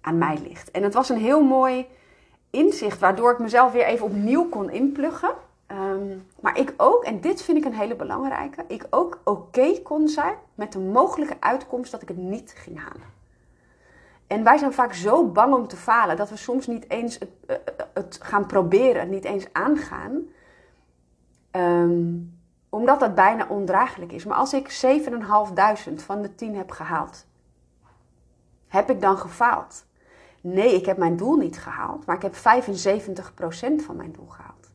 aan 0.00 0.18
mij 0.18 0.38
ligt. 0.42 0.70
En 0.70 0.82
het 0.82 0.94
was 0.94 1.08
een 1.08 1.18
heel 1.18 1.42
mooi 1.42 1.86
inzicht, 2.50 2.98
waardoor 2.98 3.32
ik 3.32 3.38
mezelf 3.38 3.72
weer 3.72 3.86
even 3.86 4.06
opnieuw 4.06 4.48
kon 4.48 4.70
inpluggen. 4.70 5.34
Ehm, 5.66 6.18
maar 6.40 6.58
ik 6.58 6.74
ook, 6.76 7.04
en 7.04 7.20
dit 7.20 7.42
vind 7.42 7.58
ik 7.58 7.64
een 7.64 7.74
hele 7.74 7.96
belangrijke, 7.96 8.64
ik 8.68 8.86
ook 8.90 9.20
oké 9.24 9.80
kon 9.82 10.08
zijn 10.08 10.34
met 10.54 10.72
de 10.72 10.78
mogelijke 10.78 11.36
uitkomst 11.40 11.90
dat 11.90 12.02
ik 12.02 12.08
het 12.08 12.16
niet 12.16 12.54
ging 12.56 12.78
halen. 12.78 13.13
En 14.26 14.44
wij 14.44 14.58
zijn 14.58 14.72
vaak 14.72 14.92
zo 14.92 15.26
bang 15.26 15.54
om 15.54 15.68
te 15.68 15.76
falen 15.76 16.16
dat 16.16 16.30
we 16.30 16.36
soms 16.36 16.66
niet 16.66 16.90
eens 16.90 17.18
het, 17.18 17.30
eh, 17.46 17.56
het 17.94 18.18
gaan 18.22 18.46
proberen, 18.46 19.10
niet 19.10 19.24
eens 19.24 19.46
aangaan. 19.52 20.22
Ehm, 21.50 22.04
omdat 22.68 23.00
dat 23.00 23.14
bijna 23.14 23.46
ondraaglijk 23.48 24.12
is. 24.12 24.24
Maar 24.24 24.36
als 24.36 24.52
ik 24.52 24.70
7.500 24.70 26.02
van 26.02 26.22
de 26.22 26.34
10 26.34 26.56
heb 26.56 26.70
gehaald, 26.70 27.26
heb 28.68 28.90
ik 28.90 29.00
dan 29.00 29.18
gefaald? 29.18 29.84
Nee, 30.40 30.74
ik 30.74 30.86
heb 30.86 30.96
mijn 30.96 31.16
doel 31.16 31.36
niet 31.36 31.58
gehaald, 31.58 32.06
maar 32.06 32.16
ik 32.16 32.22
heb 32.22 32.34
75% 32.34 33.82
van 33.82 33.96
mijn 33.96 34.12
doel 34.12 34.28
gehaald. 34.28 34.70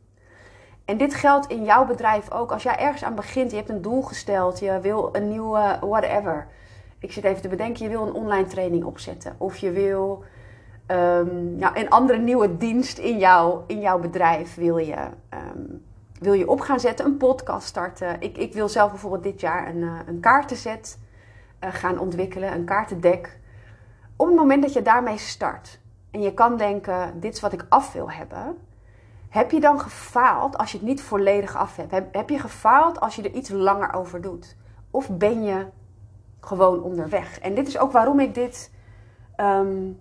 En 0.86 0.98
dit 0.98 1.14
geldt 1.14 1.48
in 1.48 1.64
jouw 1.64 1.86
bedrijf 1.86 2.32
ook. 2.32 2.52
Als 2.52 2.64
jij 2.64 2.78
ergens 2.78 3.04
aan 3.04 3.16
begint, 3.16 3.52
je 3.52 3.58
hebt 3.58 3.70
een 3.70 3.82
doel 3.82 4.02
gesteld, 4.02 4.60
je 4.60 4.80
wil 4.80 5.10
een 5.12 5.30
nieuwe 5.30 5.78
whatever. 5.82 6.48
Ik 7.00 7.12
zit 7.12 7.24
even 7.24 7.42
te 7.42 7.48
bedenken, 7.48 7.84
je 7.84 7.90
wil 7.90 8.08
een 8.08 8.14
online 8.14 8.48
training 8.48 8.84
opzetten. 8.84 9.36
Of 9.38 9.58
je 9.58 9.72
wil 9.72 10.24
um, 10.88 11.56
nou, 11.56 11.80
een 11.80 11.90
andere 11.90 12.20
nieuwe 12.20 12.58
dienst 12.58 12.98
in, 12.98 13.18
jou, 13.18 13.62
in 13.68 13.80
jouw 13.80 14.00
bedrijf 14.00 14.56
wil 14.56 14.78
je, 14.78 15.08
ehm, 15.30 15.64
wil 16.20 16.34
je 16.34 16.50
op 16.50 16.60
gaan 16.60 16.80
zetten. 16.80 17.06
Een 17.06 17.18
podcast 17.18 17.68
starten. 17.68 18.22
Ik, 18.22 18.38
ik 18.38 18.54
wil 18.54 18.70
zelf 18.70 18.90
bijvoorbeeld 18.90 19.24
dit 19.24 19.40
jaar 19.40 19.68
een, 19.68 19.82
een 20.08 20.20
kaartenzet 20.20 21.00
uh, 21.64 21.74
gaan 21.74 22.00
ontwikkelen. 22.00 22.54
Een 22.54 22.66
kaartendek. 22.66 23.40
Op 24.16 24.28
het 24.28 24.36
moment 24.36 24.62
dat 24.62 24.74
je 24.74 24.82
daarmee 24.82 25.18
start. 25.18 25.80
En 26.12 26.22
je 26.22 26.34
kan 26.34 26.58
denken, 26.58 27.20
dit 27.20 27.34
is 27.34 27.40
wat 27.40 27.54
ik 27.54 27.66
af 27.70 27.94
wil 27.94 28.12
hebben 28.12 28.58
heb 29.30 29.52
je 29.52 29.60
dan 29.60 29.80
gefaald 29.80 30.58
als 30.58 30.72
je 30.72 30.78
het 30.78 30.88
niet 30.88 31.02
volledig 31.02 31.56
af 31.56 31.76
hebt? 31.76 31.92
Heb, 31.92 32.14
heb 32.14 32.30
je 32.30 32.40
gefaald 32.40 33.00
als 33.00 33.16
je 33.16 33.22
er 33.22 33.32
iets 33.32 33.50
langer 33.50 33.94
over 33.94 34.22
doet? 34.22 34.56
Of 34.92 35.10
ben 35.10 35.44
je 35.44 35.66
gewoon 36.40 36.84
onderweg? 36.84 37.40
En 37.40 37.56
dit 37.56 37.68
is 37.68 37.78
ook 37.78 37.92
waarom 37.92 38.20
ik 38.20 38.34
dit, 38.34 38.72
um, 39.38 40.00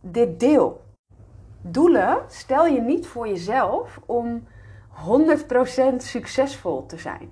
dit 0.00 0.40
deel. 0.40 0.84
Doelen 1.60 2.18
stel 2.28 2.66
je 2.66 2.80
niet 2.80 3.06
voor 3.06 3.28
jezelf 3.28 4.00
om 4.06 4.46
100% 4.90 6.02
succesvol 6.02 6.86
te 6.86 6.98
zijn. 6.98 7.30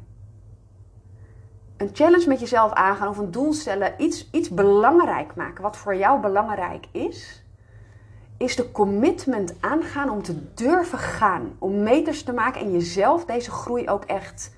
Een 1.76 1.90
challenge 1.92 2.28
met 2.28 2.40
jezelf 2.40 2.72
aangaan 2.72 3.08
of 3.08 3.18
een 3.18 3.30
doel 3.30 3.52
stellen, 3.52 3.94
iets, 3.98 4.30
iets 4.30 4.48
belangrijk 4.48 5.34
maken 5.34 5.62
wat 5.62 5.76
voor 5.76 5.96
jou 5.96 6.20
belangrijk 6.20 6.86
is 6.92 7.46
is 8.38 8.56
de 8.56 8.72
commitment 8.72 9.54
aangaan 9.60 10.10
om 10.10 10.22
te 10.22 10.54
durven 10.54 10.98
gaan. 10.98 11.56
Om 11.58 11.82
meters 11.82 12.22
te 12.22 12.32
maken 12.32 12.60
en 12.60 12.72
jezelf 12.72 13.24
deze 13.24 13.50
groei 13.50 13.88
ook 13.88 14.04
echt 14.04 14.56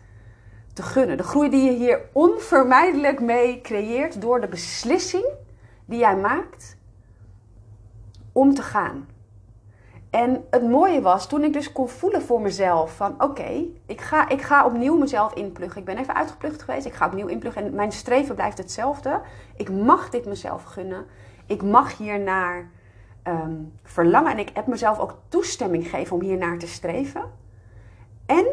te 0.72 0.82
gunnen. 0.82 1.16
De 1.16 1.22
groei 1.22 1.50
die 1.50 1.62
je 1.62 1.76
hier 1.76 2.00
onvermijdelijk 2.12 3.20
mee 3.20 3.60
creëert 3.60 4.20
door 4.20 4.40
de 4.40 4.48
beslissing 4.48 5.24
die 5.84 5.98
jij 5.98 6.16
maakt 6.16 6.76
om 8.32 8.54
te 8.54 8.62
gaan. 8.62 9.08
En 10.10 10.44
het 10.50 10.68
mooie 10.68 11.00
was, 11.00 11.28
toen 11.28 11.44
ik 11.44 11.52
dus 11.52 11.72
kon 11.72 11.88
voelen 11.88 12.22
voor 12.22 12.40
mezelf 12.40 12.96
van 12.96 13.22
oké, 13.22 13.64
ik, 13.86 14.00
ga, 14.00 14.28
ik 14.28 14.42
ga 14.42 14.66
opnieuw 14.66 14.96
mezelf 14.96 15.34
inpluggen. 15.34 15.80
Ik 15.80 15.86
ben 15.86 15.98
even 15.98 16.14
uitgeplucht 16.14 16.62
geweest, 16.62 16.86
ik 16.86 16.94
ga 16.94 17.06
opnieuw 17.06 17.26
inpluggen 17.26 17.64
en 17.64 17.74
mijn 17.74 17.92
streven 17.92 18.34
blijft 18.34 18.58
hetzelfde. 18.58 19.20
Ik 19.56 19.70
mag 19.70 20.10
dit 20.10 20.26
mezelf 20.26 20.62
gunnen. 20.62 21.06
Ik 21.46 21.62
mag 21.62 21.96
hier 21.96 22.20
naar 22.20 22.70
Ehm, 23.22 23.54
verlangen. 23.82 24.32
En 24.32 24.38
ik 24.38 24.50
heb 24.54 24.66
mezelf 24.66 24.98
ook 24.98 25.16
toestemming 25.28 25.84
gegeven 25.84 26.16
om 26.16 26.22
hier 26.22 26.38
naar 26.38 26.58
te 26.58 26.66
streven. 26.66 27.24
En 28.26 28.46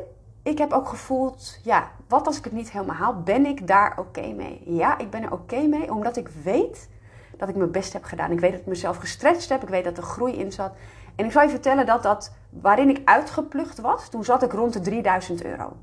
ik 0.48 0.58
heb 0.58 0.72
ook 0.72 0.88
gevoeld, 0.88 1.60
ja, 1.63 1.92
wat 2.08 2.27
als 2.27 2.38
ik 2.38 2.44
het 2.44 2.54
niet 2.54 2.72
helemaal 2.72 2.96
haal? 2.96 3.22
Ben 3.22 3.46
ik 3.46 3.68
daar 3.68 4.00
oké 4.00 4.27
mee? 4.27 4.62
Ja, 4.66 4.98
ik 4.98 5.10
ben 5.10 5.24
er 5.24 5.32
oké 5.32 5.62
mee, 5.62 5.92
omdat 5.92 6.18
ik 6.18 6.30
weet 6.44 6.89
dat 7.38 7.50
ik 7.50 7.56
mijn 7.56 7.72
best 7.72 7.94
heb 7.94 8.04
gedaan. 8.04 8.32
Ik 8.32 8.39
weet 8.39 8.51
dat 8.51 8.60
ik 8.60 8.66
mezelf 8.66 8.98
gestretched 8.98 9.50
heb. 9.50 9.62
Ik 9.62 9.70
weet 9.70 9.84
dat 9.84 9.98
er 9.98 10.04
groei 10.04 10.34
in 10.34 10.51
zat. 10.51 10.72
En 11.16 11.25
ik 11.25 11.32
zal 11.32 11.44
je 11.44 11.50
vertellen 11.50 11.86
dat 11.86 12.04
dat, 12.04 12.34
waarin 12.50 12.89
ik 12.89 13.01
uitgeplucht 13.06 13.80
was, 13.80 14.10
toen 14.10 14.24
zat 14.24 14.44
ik 14.44 14.51
rond 14.51 14.74
de 14.74 14.80
3000 14.80 15.44
euro. 15.44 15.77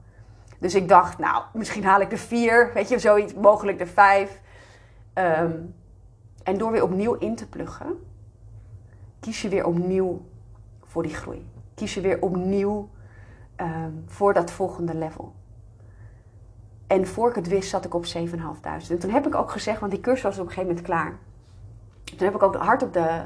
Dus 0.59 0.75
ik 0.75 0.89
dacht, 0.89 1.19
nou, 1.19 1.43
misschien 1.53 1.85
haal 1.85 2.01
ik 2.01 2.11
de 2.11 2.17
vier, 2.17 2.71
weet 2.75 2.89
je, 2.89 2.99
zoiets, 2.99 3.35
mogelijk 3.35 3.79
de 3.79 3.87
vijf. 3.87 4.41
Ehm, 5.13 5.53
en 6.43 6.59
door 6.59 6.71
weer 6.71 6.83
opnieuw 6.83 7.15
in 7.15 7.37
te 7.37 7.49
pluggen, 7.49 7.87
kies 9.21 9.43
je 9.43 9.49
weer 9.49 9.67
opnieuw 9.67 10.25
voor 10.85 11.03
die 11.03 11.15
groei. 11.15 11.47
Kies 11.75 11.95
je 11.95 12.01
weer 12.01 12.23
opnieuw 12.23 12.89
uh, 13.61 13.67
voor 14.07 14.35
dat 14.35 14.51
volgende 14.51 14.95
level. 14.95 15.35
En 16.87 17.07
voor 17.07 17.29
ik 17.29 17.35
het 17.35 17.49
wist, 17.49 17.69
zat 17.69 17.85
ik 17.85 17.95
op 17.95 18.05
7.500. 18.05 18.21
En 18.89 18.99
toen 18.99 19.11
heb 19.11 19.27
ik 19.27 19.35
ook 19.35 19.51
gezegd, 19.51 19.81
want 19.81 19.93
die 19.93 20.01
cursus 20.01 20.23
was 20.23 20.39
op 20.39 20.47
een 20.47 20.53
gegeven 20.53 20.69
moment 20.69 20.87
klaar. 20.87 21.19
Toen 22.05 22.27
heb 22.27 22.35
ik 22.35 22.43
ook 22.43 22.57
hard 22.57 22.83
op 22.83 22.93
de 22.93 23.25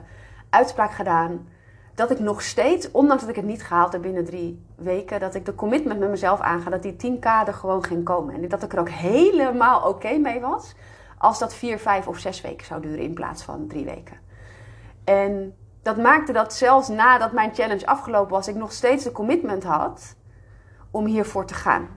uitspraak 0.51 0.93
gedaan 0.93 1.49
dat 1.95 2.11
ik 2.11 2.19
nog 2.19 2.43
steeds, 2.43 2.91
ondanks 2.91 3.23
dat 3.23 3.31
ik 3.31 3.37
het 3.37 3.45
niet 3.45 3.63
gehaald 3.63 3.93
heb 3.93 4.03
binnen 4.03 4.25
drie 4.25 4.65
weken, 4.77 5.21
dat 5.21 5.35
ik 5.35 5.45
de 5.45 5.55
commitment 5.55 6.01
met 6.01 6.11
mezelf 6.11 6.41
aanga 6.41 6.71
dat 6.71 6.83
die 6.83 6.93
10k 6.93 7.25
er 7.47 7.55
gewoon 7.55 7.85
ging 7.85 8.05
komen. 8.05 8.35
En 8.35 8.49
dat 8.49 8.63
ik 8.63 8.73
er 8.73 8.79
ook 8.79 8.89
helemaal 8.89 9.89
oké 9.89 10.17
mee 10.17 10.41
was 10.41 10.75
als 11.19 11.39
dat 11.39 11.55
vier, 11.55 11.79
vijf 11.79 12.09
of 12.09 12.19
zes 12.19 12.41
weken 12.41 12.67
zou 12.67 12.81
duren 12.81 12.99
in 12.99 13.15
plaats 13.15 13.43
van 13.43 13.67
drie 13.67 13.85
weken. 13.85 14.17
En 15.05 15.55
dat 15.83 15.97
maakte 15.97 16.33
dat 16.33 16.55
zelfs 16.55 16.89
nadat 16.89 17.33
mijn 17.33 17.55
challenge 17.55 17.87
afgelopen 17.87 18.31
was, 18.31 18.49
ik 18.49 18.55
nog 18.55 18.73
steeds 18.73 19.05
de 19.05 19.13
commitment 19.13 19.65
had 19.65 20.17
om 20.91 21.07
hiervoor 21.07 21.47
te 21.47 21.55
gaan. 21.55 21.89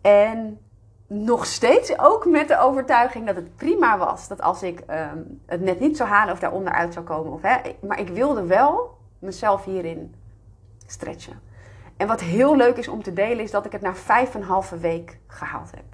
En 0.00 0.58
nog 1.06 1.46
steeds 1.46 1.98
ook 1.98 2.26
met 2.26 2.48
de 2.48 2.58
overtuiging 2.58 3.26
dat 3.26 3.36
het 3.36 3.56
prima 3.56 3.98
was 3.98 4.28
dat 4.28 4.40
als 4.40 4.62
ik 4.62 4.82
um, 4.90 5.40
het 5.46 5.60
net 5.60 5.80
niet 5.80 5.96
zou 5.96 6.08
halen 6.08 6.32
of 6.32 6.40
daaronder 6.40 6.72
uit 6.72 6.92
zou 6.92 7.04
komen. 7.04 7.32
Of, 7.32 7.42
hè, 7.42 7.56
maar 7.80 8.00
ik 8.00 8.08
wilde 8.08 8.46
wel 8.46 8.98
mezelf 9.18 9.64
hierin 9.64 10.14
stretchen. 10.86 11.40
En 11.96 12.06
wat 12.06 12.20
heel 12.20 12.56
leuk 12.56 12.76
is 12.76 12.88
om 12.88 13.02
te 13.02 13.12
delen 13.12 13.44
is 13.44 13.50
dat 13.50 13.64
ik 13.64 13.72
het 13.72 13.80
na 13.80 13.94
vijf 13.94 14.34
en 14.34 14.40
een 14.40 14.46
halve 14.46 14.78
week 14.78 15.18
gehaald 15.26 15.70
heb. 15.70 15.84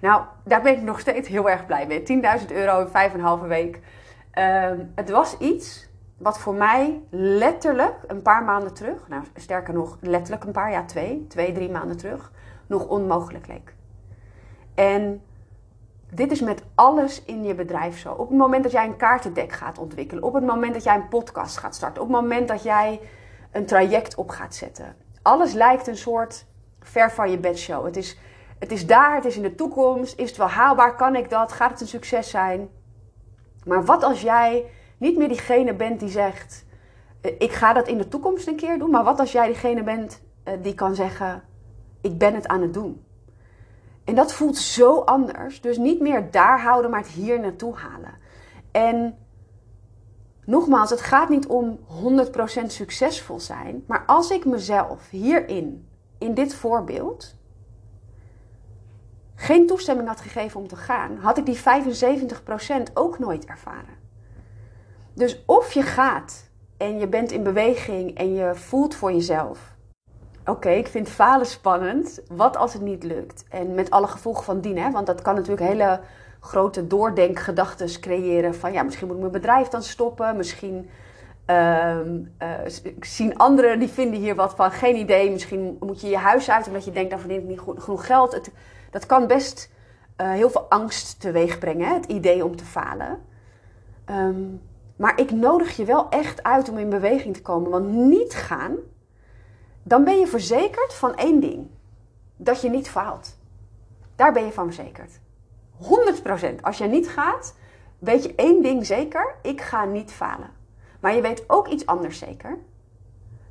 Nou, 0.00 0.22
daar 0.44 0.62
ben 0.62 0.72
ik 0.72 0.82
nog 0.82 1.00
steeds 1.00 1.28
heel 1.28 1.50
erg 1.50 1.66
blij 1.66 1.86
mee. 1.86 2.02
10.000 2.40 2.46
euro 2.52 2.80
in 2.80 2.88
vijf 2.88 3.12
en 3.12 3.18
een 3.18 3.24
halve 3.24 3.46
week. 3.46 3.80
Um, 4.38 4.92
het 4.94 5.10
was 5.10 5.38
iets 5.38 5.88
wat 6.22 6.38
voor 6.38 6.54
mij 6.54 7.02
letterlijk 7.10 7.94
een 8.06 8.22
paar 8.22 8.44
maanden 8.44 8.74
terug, 8.74 9.08
nou 9.08 9.22
sterker 9.36 9.74
nog, 9.74 9.96
letterlijk 10.00 10.44
een 10.44 10.52
paar, 10.52 10.70
ja 10.70 10.84
twee, 10.84 11.26
twee, 11.26 11.52
drie 11.52 11.70
maanden 11.70 11.96
terug, 11.96 12.32
nog 12.66 12.86
onmogelijk 12.86 13.46
leek. 13.46 13.74
En 14.74 15.22
dit 16.10 16.30
is 16.30 16.40
met 16.40 16.62
alles 16.74 17.24
in 17.24 17.44
je 17.44 17.54
bedrijf 17.54 17.98
zo. 17.98 18.12
Op 18.12 18.28
het 18.28 18.38
moment 18.38 18.62
dat 18.62 18.72
jij 18.72 18.86
een 18.86 18.96
kaartendek 18.96 19.52
gaat 19.52 19.78
ontwikkelen, 19.78 20.22
op 20.22 20.34
het 20.34 20.46
moment 20.46 20.74
dat 20.74 20.82
jij 20.82 20.94
een 20.94 21.08
podcast 21.08 21.56
gaat 21.56 21.74
starten, 21.74 22.02
op 22.02 22.08
het 22.08 22.20
moment 22.20 22.48
dat 22.48 22.62
jij 22.62 23.00
een 23.50 23.66
traject 23.66 24.14
op 24.14 24.28
gaat 24.28 24.54
zetten. 24.54 24.96
Alles 25.22 25.52
lijkt 25.52 25.86
een 25.86 25.96
soort 25.96 26.46
ver 26.80 27.10
van 27.10 27.30
je 27.30 27.38
bedshow. 27.38 27.84
Het 27.84 27.96
is, 27.96 28.18
het 28.58 28.72
is 28.72 28.86
daar, 28.86 29.14
het 29.14 29.24
is 29.24 29.36
in 29.36 29.42
de 29.42 29.54
toekomst. 29.54 30.18
Is 30.18 30.28
het 30.28 30.38
wel 30.38 30.48
haalbaar? 30.48 30.96
Kan 30.96 31.16
ik 31.16 31.30
dat? 31.30 31.52
Gaat 31.52 31.70
het 31.70 31.80
een 31.80 31.86
succes 31.86 32.30
zijn? 32.30 32.68
Maar 33.64 33.84
wat 33.84 34.02
als 34.02 34.20
jij 34.20 34.64
niet 35.02 35.16
meer 35.16 35.28
diegene 35.28 35.74
bent 35.74 36.00
die 36.00 36.08
zegt: 36.08 36.64
eh, 37.20 37.32
Ik 37.38 37.52
ga 37.52 37.72
dat 37.72 37.88
in 37.88 37.98
de 37.98 38.08
toekomst 38.08 38.46
een 38.46 38.56
keer 38.56 38.78
doen. 38.78 38.90
Maar 38.90 39.04
wat 39.04 39.20
als 39.20 39.32
jij 39.32 39.46
diegene 39.46 39.82
bent 39.82 40.22
eh, 40.42 40.54
die 40.62 40.74
kan 40.74 40.94
zeggen: 40.94 41.42
Ik 42.00 42.18
ben 42.18 42.34
het 42.34 42.48
aan 42.48 42.62
het 42.62 42.74
doen. 42.74 43.04
En 44.04 44.14
dat 44.14 44.32
voelt 44.32 44.56
zo 44.56 45.00
anders. 45.00 45.60
Dus 45.60 45.78
niet 45.78 46.00
meer 46.00 46.30
daar 46.30 46.60
houden, 46.60 46.90
maar 46.90 47.00
het 47.00 47.08
hier 47.08 47.40
naartoe 47.40 47.74
halen. 47.74 48.14
En 48.70 49.18
nogmaals, 50.44 50.90
het 50.90 51.00
gaat 51.00 51.28
niet 51.28 51.46
om 51.46 51.78
100% 52.62 52.66
succesvol 52.66 53.40
zijn. 53.40 53.84
Maar 53.86 54.04
als 54.06 54.30
ik 54.30 54.44
mezelf 54.44 55.10
hierin, 55.10 55.88
in 56.18 56.34
dit 56.34 56.54
voorbeeld, 56.54 57.36
geen 59.34 59.66
toestemming 59.66 60.08
had 60.08 60.20
gegeven 60.20 60.60
om 60.60 60.68
te 60.68 60.76
gaan, 60.76 61.16
had 61.16 61.38
ik 61.38 61.46
die 61.46 61.58
75% 61.58 62.92
ook 62.94 63.18
nooit 63.18 63.44
ervaren. 63.44 64.01
Dus 65.14 65.42
of 65.46 65.72
je 65.72 65.82
gaat 65.82 66.50
en 66.76 66.98
je 66.98 67.06
bent 67.06 67.32
in 67.32 67.42
beweging 67.42 68.16
en 68.16 68.34
je 68.34 68.54
voelt 68.54 68.94
voor 68.94 69.12
jezelf. 69.12 69.72
Oké, 70.46 70.70
ik 70.70 70.88
vind 70.88 71.08
falen 71.08 71.46
spannend. 71.46 72.20
Wat 72.28 72.56
als 72.56 72.72
het 72.72 72.82
niet 72.82 73.02
lukt? 73.02 73.44
En 73.48 73.74
met 73.74 73.90
alle 73.90 74.06
gevolgen 74.06 74.44
van 74.44 74.60
dien, 74.60 74.78
hè? 74.78 74.90
want 74.90 75.06
dat 75.06 75.22
kan 75.22 75.34
natuurlijk 75.34 75.68
hele 75.68 76.00
grote 76.40 76.86
doordenkgedachten 76.86 78.00
creëren. 78.00 78.54
Van 78.54 78.72
ja, 78.72 78.82
misschien 78.82 79.06
moet 79.06 79.16
ik 79.16 79.22
mijn 79.22 79.32
bedrijf 79.32 79.68
dan 79.68 79.82
stoppen. 79.82 80.36
Misschien 80.36 80.90
uh, 81.46 81.98
zien 83.00 83.38
anderen 83.38 83.78
die 83.78 83.88
vinden 83.88 84.20
hier 84.20 84.34
wat 84.34 84.54
van. 84.54 84.70
Geen 84.70 84.96
idee. 84.96 85.30
Misschien 85.30 85.76
moet 85.80 86.00
je 86.00 86.08
je 86.08 86.16
huis 86.16 86.50
uit 86.50 86.66
omdat 86.66 86.84
je 86.84 86.92
denkt, 86.92 87.10
dan 87.10 87.18
verdien 87.18 87.40
ik 87.40 87.48
niet 87.48 87.60
genoeg 87.78 88.06
geld. 88.06 88.32
Het, 88.32 88.50
dat 88.90 89.06
kan 89.06 89.26
best 89.26 89.70
uh, 90.20 90.30
heel 90.30 90.50
veel 90.50 90.66
angst 90.68 91.20
teweeg 91.20 91.58
brengen, 91.58 91.94
het 91.94 92.06
idee 92.06 92.44
om 92.44 92.56
te 92.56 92.64
falen. 92.64 93.18
Ehm, 94.04 94.42
maar 95.02 95.20
ik 95.20 95.30
nodig 95.30 95.76
je 95.76 95.84
wel 95.84 96.08
echt 96.08 96.42
uit 96.42 96.68
om 96.68 96.78
in 96.78 96.88
beweging 96.88 97.34
te 97.34 97.42
komen. 97.42 97.70
Want 97.70 97.88
niet 97.88 98.34
gaan, 98.34 98.76
dan 99.82 100.04
ben 100.04 100.18
je 100.18 100.26
verzekerd 100.26 100.94
van 100.94 101.14
één 101.14 101.40
ding: 101.40 101.66
dat 102.36 102.60
je 102.60 102.70
niet 102.70 102.88
faalt. 102.88 103.38
Daar 104.16 104.32
ben 104.32 104.44
je 104.44 104.52
van 104.52 104.64
verzekerd. 104.72 105.20
100%. 106.58 106.60
Als 106.60 106.78
je 106.78 106.84
niet 106.84 107.08
gaat, 107.08 107.54
weet 107.98 108.22
je 108.22 108.34
één 108.34 108.62
ding 108.62 108.86
zeker: 108.86 109.34
ik 109.42 109.60
ga 109.60 109.84
niet 109.84 110.12
falen. 110.12 110.50
Maar 111.00 111.14
je 111.14 111.20
weet 111.20 111.44
ook 111.46 111.68
iets 111.68 111.86
anders 111.86 112.18
zeker. 112.18 112.58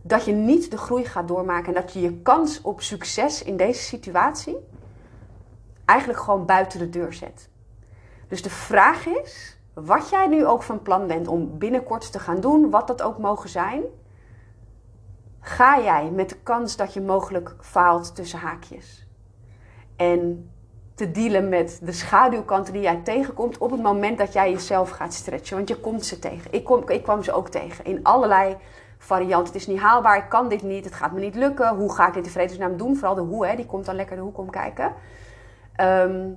Dat 0.02 0.26
je 0.26 0.34
niet 0.34 0.72
de 0.72 0.78
groei 0.78 1.06
gaat 1.06 1.28
doormaken 1.28 1.76
en 1.76 1.82
dat 1.82 1.94
je 1.94 2.02
je 2.02 2.22
kans 2.22 2.62
op 2.62 2.82
succes 2.82 3.44
in 3.44 3.58
deze 3.58 3.82
situatie 3.82 4.58
eigenlijk 5.86 6.20
gewoon 6.20 6.46
buiten 6.46 6.80
de 6.80 6.90
deur 6.90 7.14
zet. 7.14 7.50
Dus 8.28 8.42
de 8.42 8.50
vraag 8.50 9.06
is, 9.06 9.60
wat 9.74 10.10
jij 10.10 10.28
nu 10.28 10.46
ook 10.46 10.64
van 10.64 10.82
plan 10.82 11.08
bent 11.08 11.28
om 11.28 11.58
binnenkort 11.58 12.12
te 12.12 12.20
gaan 12.20 12.40
doen, 12.40 12.70
wat 12.70 12.88
dat 12.88 13.02
ook 13.02 13.18
mogen 13.18 13.50
zijn, 13.50 13.82
ga 15.40 15.82
jij 15.82 16.12
met 16.12 16.30
de 16.30 16.38
kans 16.44 16.76
dat 16.76 16.94
je 16.94 17.02
mogelijk 17.02 17.56
faalt 17.60 18.16
tussen 18.16 18.40
haakjes. 18.40 19.08
En 19.96 20.52
te 20.96 21.12
dealen 21.12 21.50
met 21.50 21.80
de 21.84 21.92
schaduwkanten 21.92 22.74
die 22.74 22.82
jij 22.82 23.02
tegenkomt 23.04 23.58
op 23.58 23.72
het 23.72 23.82
moment 23.82 24.18
dat 24.18 24.34
jij 24.34 24.52
jezelf 24.52 24.90
gaat 24.90 25.14
stretchen. 25.14 25.56
Want 25.56 25.70
je 25.70 25.76
komt 25.76 26.06
ze 26.06 26.20
tegen. 26.20 26.54
Ik, 26.54 26.64
kom, 26.64 26.90
ik 26.90 27.04
kwam 27.04 27.24
ze 27.24 27.34
ook 27.34 27.50
tegen 27.50 27.86
in 27.86 28.04
allerlei 28.04 28.58
varianten. 28.98 29.54
Het 29.54 29.62
is 29.62 29.68
niet 29.68 29.80
haalbaar, 29.80 30.18
ik 30.18 30.30
kan 30.30 30.50
dit 30.50 30.64
niet, 30.64 30.86
het 30.86 30.94
gaat 30.94 31.12
me 31.12 31.20
niet 31.20 31.36
lukken. 31.36 31.76
Hoe 31.76 31.94
ga 31.94 32.08
ik 32.08 32.14
dit 32.14 32.26
in 32.26 32.32
vredesnaam 32.32 32.78
doen? 32.78 32.96
Vooral 32.96 33.16
de 33.16 33.22
hoe, 33.22 33.48
hè, 33.48 33.56
die 33.56 33.66
komt 33.66 33.86
dan 33.86 33.96
lekker 33.96 34.16
de 34.16 34.22
hoek 34.22 34.38
om 34.38 34.50
kijken. 34.50 34.94
Ehm, 35.76 36.30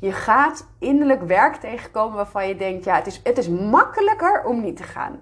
je 0.00 0.12
gaat 0.12 0.66
innerlijk 0.78 1.22
werk 1.22 1.56
tegenkomen 1.56 2.16
waarvan 2.16 2.48
je 2.48 2.56
denkt: 2.56 2.84
ja, 2.84 2.94
het 2.94 3.06
is, 3.06 3.20
het 3.24 3.38
is 3.38 3.48
makkelijker 3.48 4.44
om 4.44 4.60
niet 4.60 4.76
te 4.76 4.82
gaan. 4.82 5.20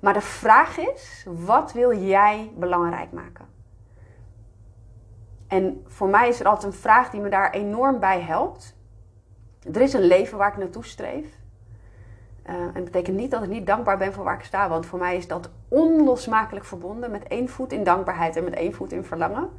Maar 0.00 0.12
de 0.12 0.20
vraag 0.20 0.78
is: 0.78 1.26
wat 1.26 1.72
wil 1.72 1.98
jij 1.98 2.52
belangrijk 2.56 3.12
maken? 3.12 3.48
En 5.46 5.82
voor 5.86 6.08
mij 6.08 6.28
is 6.28 6.40
er 6.40 6.46
altijd 6.46 6.72
een 6.72 6.78
vraag 6.78 7.10
die 7.10 7.20
me 7.20 7.28
daar 7.28 7.50
enorm 7.50 8.00
bij 8.00 8.20
helpt. 8.20 8.76
Er 9.72 9.80
is 9.80 9.92
een 9.92 10.06
leven 10.06 10.38
waar 10.38 10.52
ik 10.52 10.56
naartoe 10.56 10.84
streef. 10.84 11.38
Uh, 12.46 12.54
en 12.56 12.72
dat 12.74 12.84
betekent 12.84 13.16
niet 13.16 13.30
dat 13.30 13.42
ik 13.42 13.48
niet 13.48 13.66
dankbaar 13.66 13.98
ben 13.98 14.12
voor 14.12 14.24
waar 14.24 14.38
ik 14.38 14.44
sta, 14.44 14.68
want 14.68 14.86
voor 14.86 14.98
mij 14.98 15.16
is 15.16 15.28
dat 15.28 15.50
onlosmakelijk 15.68 16.64
verbonden 16.64 17.10
met 17.10 17.22
één 17.22 17.48
voet 17.48 17.72
in 17.72 17.84
dankbaarheid 17.84 18.36
en 18.36 18.44
met 18.44 18.54
één 18.54 18.72
voet 18.72 18.92
in 18.92 19.04
verlangen. 19.04 19.50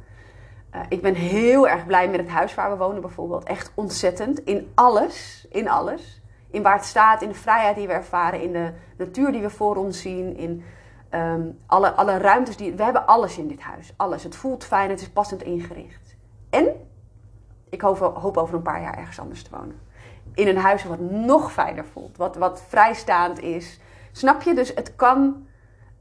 Uh, 0.74 0.80
ik 0.88 1.02
ben 1.02 1.14
heel 1.14 1.68
erg 1.68 1.86
blij 1.86 2.08
met 2.08 2.20
het 2.20 2.28
huis 2.28 2.54
waar 2.54 2.70
we 2.70 2.76
wonen 2.76 3.00
bijvoorbeeld. 3.00 3.44
Echt 3.44 3.72
ontzettend. 3.74 4.44
In 4.44 4.70
alles. 4.74 5.46
In 5.50 5.68
alles. 5.68 6.20
In 6.50 6.62
waar 6.62 6.76
het 6.76 6.84
staat, 6.84 7.22
in 7.22 7.28
de 7.28 7.34
vrijheid 7.34 7.76
die 7.76 7.86
we 7.86 7.92
ervaren, 7.92 8.40
in 8.40 8.52
de 8.52 8.72
natuur 8.96 9.32
die 9.32 9.42
we 9.42 9.50
voor 9.50 9.76
ons 9.76 10.00
zien, 10.00 10.36
in 10.36 10.64
um, 11.10 11.58
alle, 11.66 11.92
alle 11.92 12.18
ruimtes 12.18 12.56
die. 12.56 12.72
We 12.72 12.82
hebben 12.82 13.06
alles 13.06 13.38
in 13.38 13.48
dit 13.48 13.60
huis. 13.60 13.92
Alles. 13.96 14.22
Het 14.22 14.36
voelt 14.36 14.64
fijn, 14.64 14.90
het 14.90 15.00
is 15.00 15.08
passend 15.08 15.42
ingericht. 15.42 16.16
En 16.50 16.66
ik 17.68 17.80
hoop, 17.80 17.98
hoop 17.98 18.36
over 18.36 18.54
een 18.54 18.62
paar 18.62 18.82
jaar 18.82 18.98
ergens 18.98 19.20
anders 19.20 19.42
te 19.42 19.50
wonen. 19.50 19.80
In 20.34 20.48
een 20.48 20.56
huis 20.56 20.84
wat 20.84 21.00
nog 21.00 21.52
fijner 21.52 21.84
voelt, 21.84 22.16
wat, 22.16 22.36
wat 22.36 22.62
vrijstaand 22.68 23.40
is. 23.40 23.80
Snap 24.12 24.42
je? 24.42 24.54
Dus 24.54 24.74
het 24.74 24.96
kan 24.96 25.46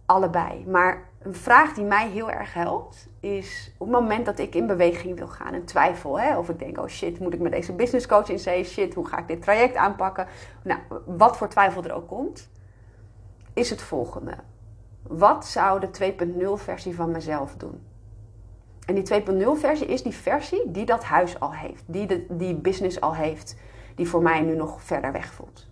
allebei. 0.06 0.66
Maar 0.68 1.10
een 1.24 1.36
vraag 1.36 1.74
die 1.74 1.86
mij 1.86 2.10
heel 2.10 2.32
erg 2.32 2.54
helpt 2.54 3.08
is 3.20 3.72
op 3.78 3.88
het 3.88 4.00
moment 4.00 4.26
dat 4.26 4.40
ik 4.40 4.56
in 4.56 4.68
beweging 4.68 5.18
wil 5.18 5.28
gaan 5.28 5.54
en 5.54 5.66
twijfel. 5.66 6.20
Hè, 6.20 6.38
of 6.38 6.50
ik 6.50 6.60
denk, 6.60 6.78
oh 6.78 6.88
shit, 6.88 7.20
moet 7.20 7.34
ik 7.34 7.40
met 7.40 7.52
deze 7.52 7.74
business 7.74 8.08
coach 8.08 8.30
in 8.30 8.40
zee? 8.40 8.64
Shit, 8.64 8.94
hoe 8.94 9.08
ga 9.08 9.18
ik 9.18 9.28
dit 9.28 9.42
traject 9.42 9.76
aanpakken? 9.76 10.28
Nou, 10.64 10.80
wat 11.06 11.38
voor 11.38 11.50
twijfel 11.50 11.84
er 11.84 11.94
ook 11.94 12.08
komt, 12.08 12.50
is 13.54 13.70
het 13.70 13.82
volgende. 13.82 14.36
Wat 15.02 15.46
zou 15.46 15.80
de 15.80 16.16
2.0 16.58 16.64
versie 16.64 16.96
van 16.96 17.12
mezelf 17.12 17.56
doen? 17.56 17.82
En 18.86 18.96
die 18.96 19.22
2.0 19.22 19.60
versie 19.60 19.88
is 19.88 20.04
die 20.04 20.16
versie 20.16 20.72
die 20.72 20.86
dat 20.86 21.04
huis 21.04 21.40
al 21.40 21.54
heeft. 21.54 21.84
Die 21.86 22.26
die 22.30 22.56
business 22.56 23.02
al 23.02 23.16
heeft. 23.16 23.56
Die 23.96 24.08
voor 24.08 24.22
mij 24.22 24.42
nu 24.42 24.56
nog 24.56 24.84
verder 24.84 25.12
weg 25.12 25.34
voelt. 25.34 25.71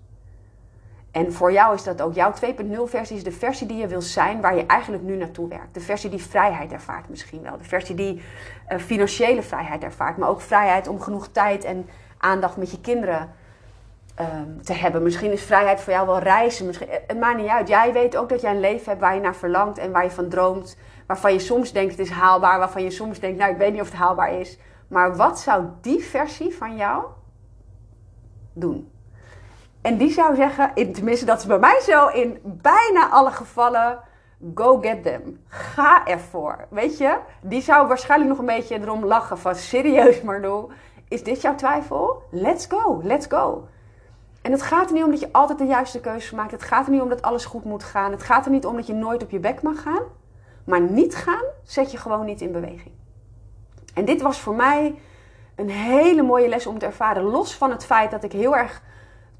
En 1.19 1.33
voor 1.33 1.51
jou 1.51 1.73
is 1.73 1.83
dat 1.83 2.01
ook. 2.01 2.13
Jouw 2.13 2.33
2.0 2.33 2.37
versie 2.83 3.15
is 3.15 3.23
de 3.23 3.31
versie 3.31 3.67
die 3.67 3.77
je 3.77 3.87
wil 3.87 4.01
zijn, 4.01 4.41
waar 4.41 4.55
je 4.55 4.65
eigenlijk 4.65 5.03
nu 5.03 5.15
naartoe 5.15 5.47
werkt. 5.47 5.73
De 5.73 5.79
versie 5.79 6.09
die 6.09 6.23
vrijheid 6.23 6.71
ervaart 6.71 7.09
misschien 7.09 7.41
wel. 7.41 7.57
De 7.57 7.63
versie 7.63 7.95
die 7.95 8.21
uh, 8.69 8.77
financiële 8.77 9.41
vrijheid 9.41 9.83
ervaart. 9.83 10.17
Maar 10.17 10.29
ook 10.29 10.41
vrijheid 10.41 10.87
om 10.87 11.01
genoeg 11.01 11.27
tijd 11.27 11.63
en 11.63 11.89
aandacht 12.17 12.57
met 12.57 12.71
je 12.71 12.81
kinderen 12.81 13.29
um, 14.19 14.61
te 14.63 14.73
hebben. 14.73 15.03
Misschien 15.03 15.31
is 15.31 15.43
vrijheid 15.43 15.81
voor 15.81 15.93
jou 15.93 16.05
wel 16.07 16.19
reizen. 16.19 16.65
Misschien, 16.65 16.87
het 17.07 17.19
maakt 17.19 17.37
niet 17.37 17.47
uit. 17.47 17.67
Jij 17.67 17.93
weet 17.93 18.17
ook 18.17 18.29
dat 18.29 18.41
jij 18.41 18.51
een 18.51 18.59
leven 18.59 18.85
hebt 18.85 19.01
waar 19.01 19.15
je 19.15 19.21
naar 19.21 19.35
verlangt 19.35 19.77
en 19.77 19.91
waar 19.91 20.03
je 20.03 20.11
van 20.11 20.29
droomt. 20.29 20.77
Waarvan 21.07 21.33
je 21.33 21.39
soms 21.39 21.71
denkt 21.71 21.91
het 21.91 21.99
is 21.99 22.09
haalbaar. 22.09 22.59
Waarvan 22.59 22.83
je 22.83 22.91
soms 22.91 23.19
denkt, 23.19 23.39
nou 23.39 23.51
ik 23.51 23.57
weet 23.57 23.71
niet 23.71 23.81
of 23.81 23.89
het 23.89 23.99
haalbaar 23.99 24.33
is. 24.33 24.59
Maar 24.87 25.15
wat 25.15 25.39
zou 25.39 25.65
die 25.81 26.03
versie 26.03 26.55
van 26.55 26.75
jou 26.75 27.05
doen? 28.53 28.91
En 29.81 29.97
die 29.97 30.11
zou 30.11 30.35
zeggen, 30.35 30.71
in, 30.73 30.93
tenminste 30.93 31.25
dat 31.25 31.39
is 31.39 31.45
bij 31.45 31.59
mij 31.59 31.79
zo, 31.79 32.07
in 32.07 32.39
bijna 32.43 33.09
alle 33.09 33.31
gevallen, 33.31 33.99
go 34.55 34.79
get 34.79 35.03
them. 35.03 35.43
Ga 35.47 36.05
ervoor. 36.05 36.67
Weet 36.69 36.97
je, 36.97 37.17
die 37.41 37.61
zou 37.61 37.87
waarschijnlijk 37.87 38.29
nog 38.29 38.39
een 38.39 38.45
beetje 38.45 38.79
erom 38.79 39.05
lachen 39.05 39.37
van 39.37 39.55
serieus 39.55 40.21
Marlo, 40.27 40.71
is 41.07 41.23
dit 41.23 41.41
jouw 41.41 41.55
twijfel? 41.55 42.23
Let's 42.31 42.65
go, 42.69 43.01
let's 43.03 43.25
go. 43.29 43.67
En 44.41 44.51
het 44.51 44.61
gaat 44.61 44.87
er 44.87 44.93
niet 44.93 45.03
om 45.03 45.11
dat 45.11 45.19
je 45.19 45.31
altijd 45.31 45.59
de 45.59 45.65
juiste 45.65 45.99
keuze 45.99 46.35
maakt. 46.35 46.51
Het 46.51 46.63
gaat 46.63 46.85
er 46.85 46.91
niet 46.91 47.01
om 47.01 47.09
dat 47.09 47.21
alles 47.21 47.45
goed 47.45 47.63
moet 47.63 47.83
gaan. 47.83 48.11
Het 48.11 48.23
gaat 48.23 48.45
er 48.45 48.51
niet 48.51 48.65
om 48.65 48.75
dat 48.75 48.87
je 48.87 48.93
nooit 48.93 49.23
op 49.23 49.29
je 49.29 49.39
bek 49.39 49.61
mag 49.61 49.81
gaan. 49.81 50.03
Maar 50.63 50.81
niet 50.81 51.15
gaan, 51.15 51.43
zet 51.63 51.91
je 51.91 51.97
gewoon 51.97 52.25
niet 52.25 52.41
in 52.41 52.51
beweging. 52.51 52.91
En 53.93 54.05
dit 54.05 54.21
was 54.21 54.39
voor 54.39 54.55
mij 54.55 54.99
een 55.55 55.69
hele 55.69 56.21
mooie 56.21 56.47
les 56.47 56.67
om 56.67 56.79
te 56.79 56.85
ervaren. 56.85 57.23
Los 57.23 57.55
van 57.55 57.71
het 57.71 57.85
feit 57.85 58.11
dat 58.11 58.23
ik 58.23 58.31
heel 58.31 58.57
erg 58.57 58.81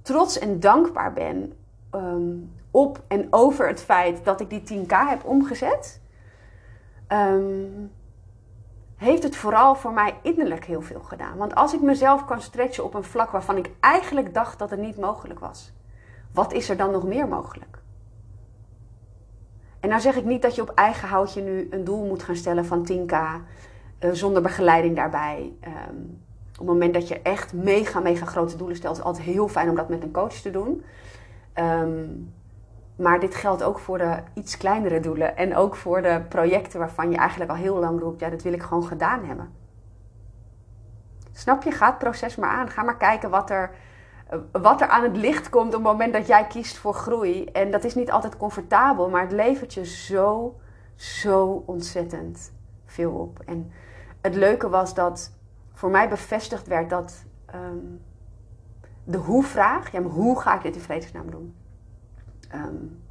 trots 0.10 0.40
en 0.40 0.60
dankbaar 0.60 1.14
ben 1.14 1.54
ehm, 1.90 2.36
op 2.72 3.02
en 3.08 3.28
over 3.30 3.68
het 3.68 3.82
feit 3.82 4.26
dat 4.26 4.40
ik 4.40 4.50
die 4.50 4.64
10k 4.64 4.92
heb 5.10 5.26
omgezet, 5.26 6.02
ehm, 7.08 7.88
heeft 8.96 9.24
het 9.24 9.36
vooral 9.36 9.76
voor 9.76 9.94
mij 9.94 10.20
innerlijk 10.22 10.66
heel 10.66 10.82
veel 10.82 11.00
gedaan. 11.00 11.38
Want 11.38 11.56
als 11.56 11.74
ik 11.74 11.82
mezelf 11.82 12.26
kan 12.26 12.42
stretchen 12.42 12.84
op 12.84 12.94
een 12.94 13.04
vlak 13.04 13.32
waarvan 13.32 13.58
ik 13.58 13.72
eigenlijk 13.80 14.34
dacht 14.34 14.60
dat 14.60 14.70
het 14.70 14.80
niet 14.80 14.98
mogelijk 14.98 15.40
was, 15.40 15.74
wat 16.34 16.54
is 16.54 16.70
er 16.70 16.78
dan 16.78 16.92
nog 16.92 17.04
meer 17.04 17.28
mogelijk? 17.28 17.82
En 19.80 19.90
nou 19.90 20.02
zeg 20.02 20.16
ik 20.16 20.26
niet 20.26 20.42
dat 20.42 20.56
je 20.56 20.62
op 20.62 20.70
eigen 20.70 21.08
houtje 21.08 21.42
nu 21.42 21.68
een 21.72 21.84
doel 21.84 22.06
moet 22.06 22.24
gaan 22.24 22.36
stellen 22.36 22.66
van 22.66 22.90
10k 22.92 23.14
uh, 24.00 24.12
zonder 24.12 24.42
begeleiding 24.42 24.96
daarbij. 24.96 25.54
Um, 25.90 26.28
op 26.60 26.68
het 26.68 26.76
moment 26.76 26.94
dat 26.94 27.08
je 27.08 27.22
echt 27.22 27.54
mega, 27.54 28.00
mega 28.00 28.26
grote 28.26 28.58
doelen 28.58 28.76
stelt, 28.76 28.98
is 28.98 29.04
altijd 29.04 29.26
heel 29.26 29.48
fijn 29.48 29.70
om 29.70 29.76
dat 29.76 29.90
met 29.90 30.04
een 30.04 30.12
coach 30.12 30.34
te 30.34 30.52
doen. 30.52 30.84
Ehm, 31.54 32.06
maar 32.96 33.20
dit 33.20 33.36
geldt 33.36 33.64
ook 33.64 33.80
voor 33.80 33.98
de 33.98 34.18
iets 34.34 34.58
kleinere 34.58 35.00
doelen. 35.00 35.38
En 35.38 35.56
ook 35.56 35.76
voor 35.76 36.02
de 36.02 36.22
projecten 36.30 36.80
waarvan 36.80 37.12
je 37.12 37.18
eigenlijk 37.18 37.52
al 37.52 37.58
heel 37.58 37.80
lang 37.80 38.00
roept: 38.00 38.20
ja, 38.20 38.30
dat 38.30 38.42
wil 38.42 38.54
ik 38.54 38.64
gewoon 38.64 38.84
gedaan 38.84 39.26
hebben. 39.26 39.50
Snap 41.32 41.64
je? 41.64 41.72
Ga 41.72 41.86
het 41.86 41.98
proces 41.98 42.36
maar 42.36 42.50
aan. 42.50 42.70
Ga 42.70 42.84
maar 42.84 42.98
kijken 42.98 43.30
wat 43.30 43.50
er, 43.50 43.72
wat 44.52 44.82
er 44.82 44.88
aan 44.88 45.04
het 45.04 45.18
licht 45.18 45.50
komt 45.50 45.68
op 45.68 45.74
het 45.74 45.92
moment 45.92 46.14
dat 46.14 46.28
jij 46.28 46.48
kiest 46.48 46.78
voor 46.78 46.94
groei. 46.94 47.46
En 47.46 47.72
dat 47.72 47.84
is 47.84 47.96
niet 47.96 48.12
altijd 48.12 48.38
comfortabel, 48.38 49.10
maar 49.10 49.22
het 49.22 49.32
levert 49.32 49.74
je 49.74 49.86
zo, 49.86 50.60
zo 50.96 51.64
ontzettend 51.66 52.52
veel 52.86 53.12
op. 53.12 53.40
En 53.46 53.72
het 54.22 54.36
leuke 54.36 54.70
was 54.70 54.94
dat 54.94 55.38
voor 55.80 55.90
mij 55.90 56.10
bevestigd 56.10 56.68
werd 56.68 56.90
dat 56.90 57.26
um, 57.56 58.02
de 59.04 59.18
hoe-vraag, 59.18 59.92
ja, 59.92 60.00
maar 60.00 60.12
hoe 60.12 60.40
ga 60.40 60.56
ik 60.56 60.62
dit 60.62 60.76
in 60.76 60.82
vredesnaam 60.82 61.32
doen? 61.32 61.56
Um, 62.56 63.02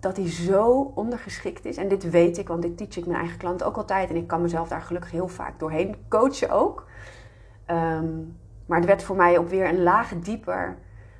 dat 0.00 0.16
die 0.16 0.28
zo 0.28 0.92
ondergeschikt 0.94 1.64
is. 1.64 1.76
En 1.76 1.88
dit 1.88 2.10
weet 2.10 2.38
ik, 2.38 2.48
want 2.48 2.62
dit 2.62 2.76
teach 2.76 2.96
ik 2.96 3.06
mijn 3.06 3.18
eigen 3.18 3.38
klanten 3.38 3.66
ook 3.66 3.76
altijd. 3.76 4.10
En 4.10 4.16
ik 4.16 4.26
kan 4.26 4.42
mezelf 4.42 4.68
daar 4.68 4.82
gelukkig 4.82 5.10
heel 5.10 5.28
vaak 5.28 5.58
doorheen 5.58 5.96
coachen 6.08 6.50
ook. 6.50 6.86
Um, 7.66 8.36
maar 8.66 8.78
het 8.78 8.86
werd 8.86 9.02
voor 9.02 9.16
mij 9.16 9.38
ook 9.38 9.48
weer 9.48 9.68
een 9.68 9.82
laag 9.82 10.18
dieper 10.18 10.78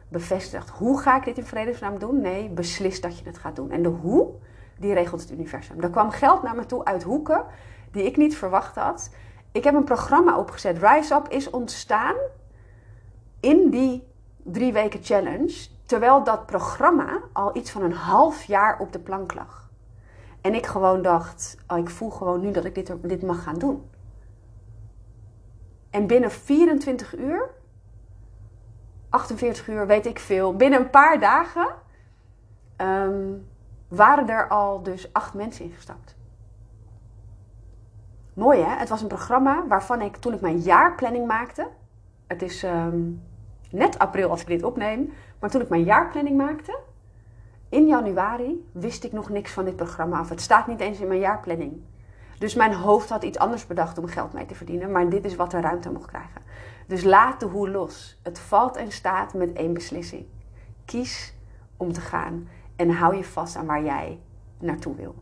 bevestigd. 0.09 0.71
Hoe 0.71 1.01
ga 1.01 1.17
ik 1.17 1.25
dit 1.25 1.39
in 1.39 1.47
vredesnaam 1.47 1.99
doen? 1.99 2.21
Nee, 2.21 2.49
beslis 2.49 3.01
dat 3.01 3.19
je 3.19 3.25
het 3.25 3.39
gaat 3.39 3.57
doen. 3.57 3.71
En 3.71 3.83
de 3.83 3.89
hoe, 3.89 4.31
die 4.79 4.95
regelt 4.95 5.21
het 5.21 5.31
universum. 5.31 5.81
Er 5.81 5.91
kwam 5.91 6.11
geld 6.11 6.43
naar 6.43 6.57
me 6.57 6.67
toe 6.67 6.85
uit 6.85 7.03
hoeken 7.03 7.45
die 7.91 8.05
ik 8.05 8.17
niet 8.17 8.37
verwacht 8.37 8.75
had. 8.75 9.11
Ik 9.53 9.65
heb 9.65 9.75
een 9.75 9.85
programma 9.85 10.39
opgezet. 10.39 10.79
Rise 10.83 11.15
Up 11.15 11.29
is 11.29 11.51
ontstaan 11.51 12.17
in 13.41 13.71
die 13.71 14.07
drie 14.37 14.73
weken 14.73 15.03
challenge. 15.03 15.69
Terwijl 15.85 16.25
dat 16.25 16.47
programma 16.47 17.21
al 17.33 17.57
iets 17.57 17.71
van 17.71 17.83
een 17.83 17.93
half 17.93 18.45
jaar 18.45 18.79
op 18.79 18.93
de 18.93 18.99
plank 18.99 19.35
lag. 19.35 19.71
En 20.41 20.55
ik 20.55 20.67
gewoon 20.67 21.03
dacht, 21.03 21.57
oh, 21.67 21.79
ik 21.79 21.91
voel 21.91 22.11
gewoon 22.11 22.41
nu 22.41 22.51
dat 22.51 22.65
ik 22.65 22.75
dit, 22.75 22.93
dit 23.03 23.23
mag 23.23 23.43
gaan 23.43 23.59
doen. 23.59 23.91
En 25.91 26.07
binnen 26.07 26.31
24 26.31 27.17
uur, 27.17 27.51
48 29.09 29.69
uur, 29.69 29.87
weet 29.87 30.07
ik 30.07 30.19
veel, 30.19 30.57
binnen 30.57 30.81
een 30.81 30.91
paar 30.91 31.21
dagen 31.21 31.69
ehm, 32.77 33.33
waren 33.89 34.29
er 34.29 34.49
al 34.49 34.83
dus 34.83 35.13
acht 35.13 35.35
mensen 35.35 35.65
ingestapt. 35.65 36.18
Mooi 38.39 38.61
hè? 38.61 38.77
Het 38.77 38.89
was 38.89 39.01
een 39.03 39.09
programma 39.09 39.67
waarvan 39.67 40.01
ik 40.01 40.17
toen 40.17 40.33
ik 40.33 40.41
mijn 40.41 40.59
jaarplanning 40.59 41.27
maakte. 41.27 41.69
Het 42.27 42.43
is 42.43 42.63
ehm, 42.63 43.01
net 43.71 43.99
april 43.99 44.31
als 44.31 44.41
ik 44.41 44.47
dit 44.47 44.63
opneem. 44.63 45.13
Maar 45.41 45.51
toen 45.51 45.61
ik 45.61 45.69
mijn 45.69 45.85
jaarplanning 45.85 46.37
maakte, 46.37 46.79
in 47.69 47.87
januari, 47.87 48.69
wist 48.73 49.05
ik 49.05 49.13
nog 49.13 49.29
niks 49.29 49.53
van 49.53 49.65
dit 49.65 49.77
programma 49.77 50.19
af. 50.19 50.29
Het 50.29 50.41
staat 50.41 50.67
niet 50.67 50.81
eens 50.81 51.01
in 51.01 51.09
mijn 51.09 51.21
jaarplanning. 51.21 51.83
Dus 52.39 52.55
mijn 52.55 52.75
hoofd 52.75 53.09
had 53.09 53.23
iets 53.23 53.39
anders 53.39 53.67
bedacht 53.67 53.99
om 53.99 54.07
geld 54.07 54.33
mee 54.33 54.47
te 54.47 54.55
verdienen. 54.55 54.93
Maar 54.93 55.09
dit 55.09 55.25
is 55.25 55.37
wat 55.37 55.53
er 55.53 55.61
ruimte 55.61 55.93
mocht 55.93 56.07
krijgen. 56.07 56.43
Dus 56.87 57.05
laat 57.05 57.41
de 57.41 57.47
hoe 57.47 57.71
los. 57.71 58.21
Het 58.23 58.39
valt 58.39 58.77
en 58.77 58.93
staat 58.93 59.35
met 59.35 59.53
één 59.53 59.73
beslissing. 59.73 60.27
Kies 60.85 61.35
om 61.77 61.93
te 61.93 62.01
gaan 62.01 62.49
en 62.77 62.91
hou 62.91 63.17
je 63.17 63.25
vast 63.25 63.57
aan 63.57 63.67
waar 63.67 63.85
jij 63.85 64.21
naartoe 64.59 64.95
wil. 64.95 65.15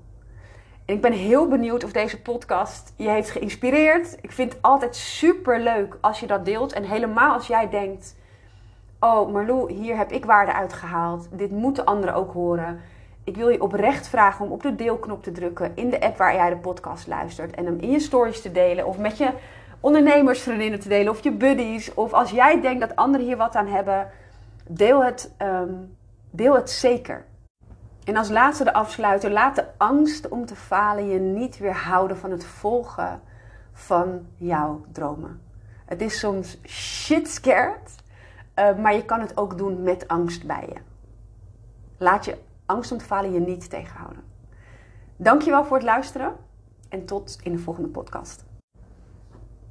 En 0.87 0.95
ik 0.95 1.01
ben 1.01 1.13
heel 1.13 1.49
benieuwd 1.49 1.85
of 1.85 1.93
deze 1.93 2.23
podcast 2.23 2.93
je 2.97 3.09
heeft 3.09 3.31
geïnspireerd. 3.31 4.17
Ik 4.21 4.33
vind 4.33 4.53
het 4.53 4.63
altijd 4.63 4.97
super 4.97 5.61
leuk 5.61 5.99
als 6.01 6.21
je 6.21 6.27
dat 6.27 6.45
deelt. 6.45 6.73
En 6.73 6.85
helemaal 6.85 7.33
als 7.33 7.47
jij 7.47 7.69
denkt: 7.69 8.17
Oh, 9.01 9.33
Marlou, 9.33 9.73
hier 9.73 9.97
heb 9.97 10.13
ik 10.13 10.25
waarde 10.25 10.53
uitgehaald. 10.53 11.29
Dit 11.31 11.51
moeten 11.51 11.85
anderen 11.85 12.15
ook 12.15 12.33
horen. 12.33 12.81
Ik 13.25 13.37
wil 13.37 13.49
je 13.49 13.63
oprecht 13.63 14.09
vragen 14.09 14.45
om 14.45 14.53
op 14.53 14.63
de 14.63 14.75
deelknop 14.75 15.23
te 15.23 15.33
drukken 15.33 15.73
in 15.75 15.91
de 15.91 16.01
app 16.01 16.17
waar 16.17 16.35
jij 16.35 16.51
de 16.51 16.57
podcast 16.57 17.07
luistert. 17.07 17.55
En 17.55 17.65
hem 17.65 17.79
in 17.81 17.91
je 17.91 18.01
stories 18.01 18.43
te 18.43 18.53
delen. 18.53 18.87
Of 18.87 18.99
met 18.99 19.19
je 19.19 19.31
ondernemersvriendinnen 19.81 20.81
te 20.81 20.89
delen. 20.89 21.13
Of 21.13 21.23
je 21.23 21.33
buddies. 21.33 21.95
Of 21.95 22.13
als 22.13 22.31
jij 22.31 22.61
denkt 22.61 22.81
dat 22.81 22.97
anderen 22.97 23.27
hier 23.27 23.37
wat 23.37 23.55
aan 23.55 23.69
hebben. 23.69 24.11
Deel 24.69 25.05
het, 25.05 25.35
ehm, 25.37 25.75
deel 26.31 26.55
het 26.55 26.71
zeker. 26.71 27.25
En 28.07 28.17
als 28.17 28.29
laatste 28.29 28.65
de 28.65 28.73
afsluiter, 28.73 29.31
laat 29.31 29.55
de 29.55 29.65
angst 29.77 30.29
om 30.29 30.47
te 30.47 30.57
falen 30.57 31.09
je 31.09 31.19
niet 31.19 31.59
weerhouden 31.59 32.17
van 32.17 32.31
het 32.31 32.45
volgen 32.45 33.21
van 33.73 34.27
jouw 34.37 34.85
dromen. 34.93 35.41
Het 35.85 36.01
is 36.01 36.19
soms 36.19 36.59
shit 36.67 37.29
scared, 37.29 37.95
uh, 38.59 38.77
maar 38.79 38.95
je 38.95 39.05
kan 39.05 39.21
het 39.21 39.37
ook 39.37 39.59
doen 39.59 39.83
met 39.83 40.09
angst 40.09 40.47
bij 40.47 40.69
je. 40.69 40.81
Laat 41.99 42.25
je 42.25 42.39
angst 42.67 42.93
om 42.93 42.99
te 42.99 43.05
falen 43.05 43.33
je 43.33 43.41
niet 43.41 43.71
tegenhouden. 43.71 44.23
Dankjewel 45.17 45.65
voor 45.65 45.77
het 45.77 45.87
luisteren 45.87 46.37
en 46.89 47.05
tot 47.05 47.39
in 47.43 47.53
de 47.53 47.59
volgende 47.59 47.89
podcast. 47.89 48.45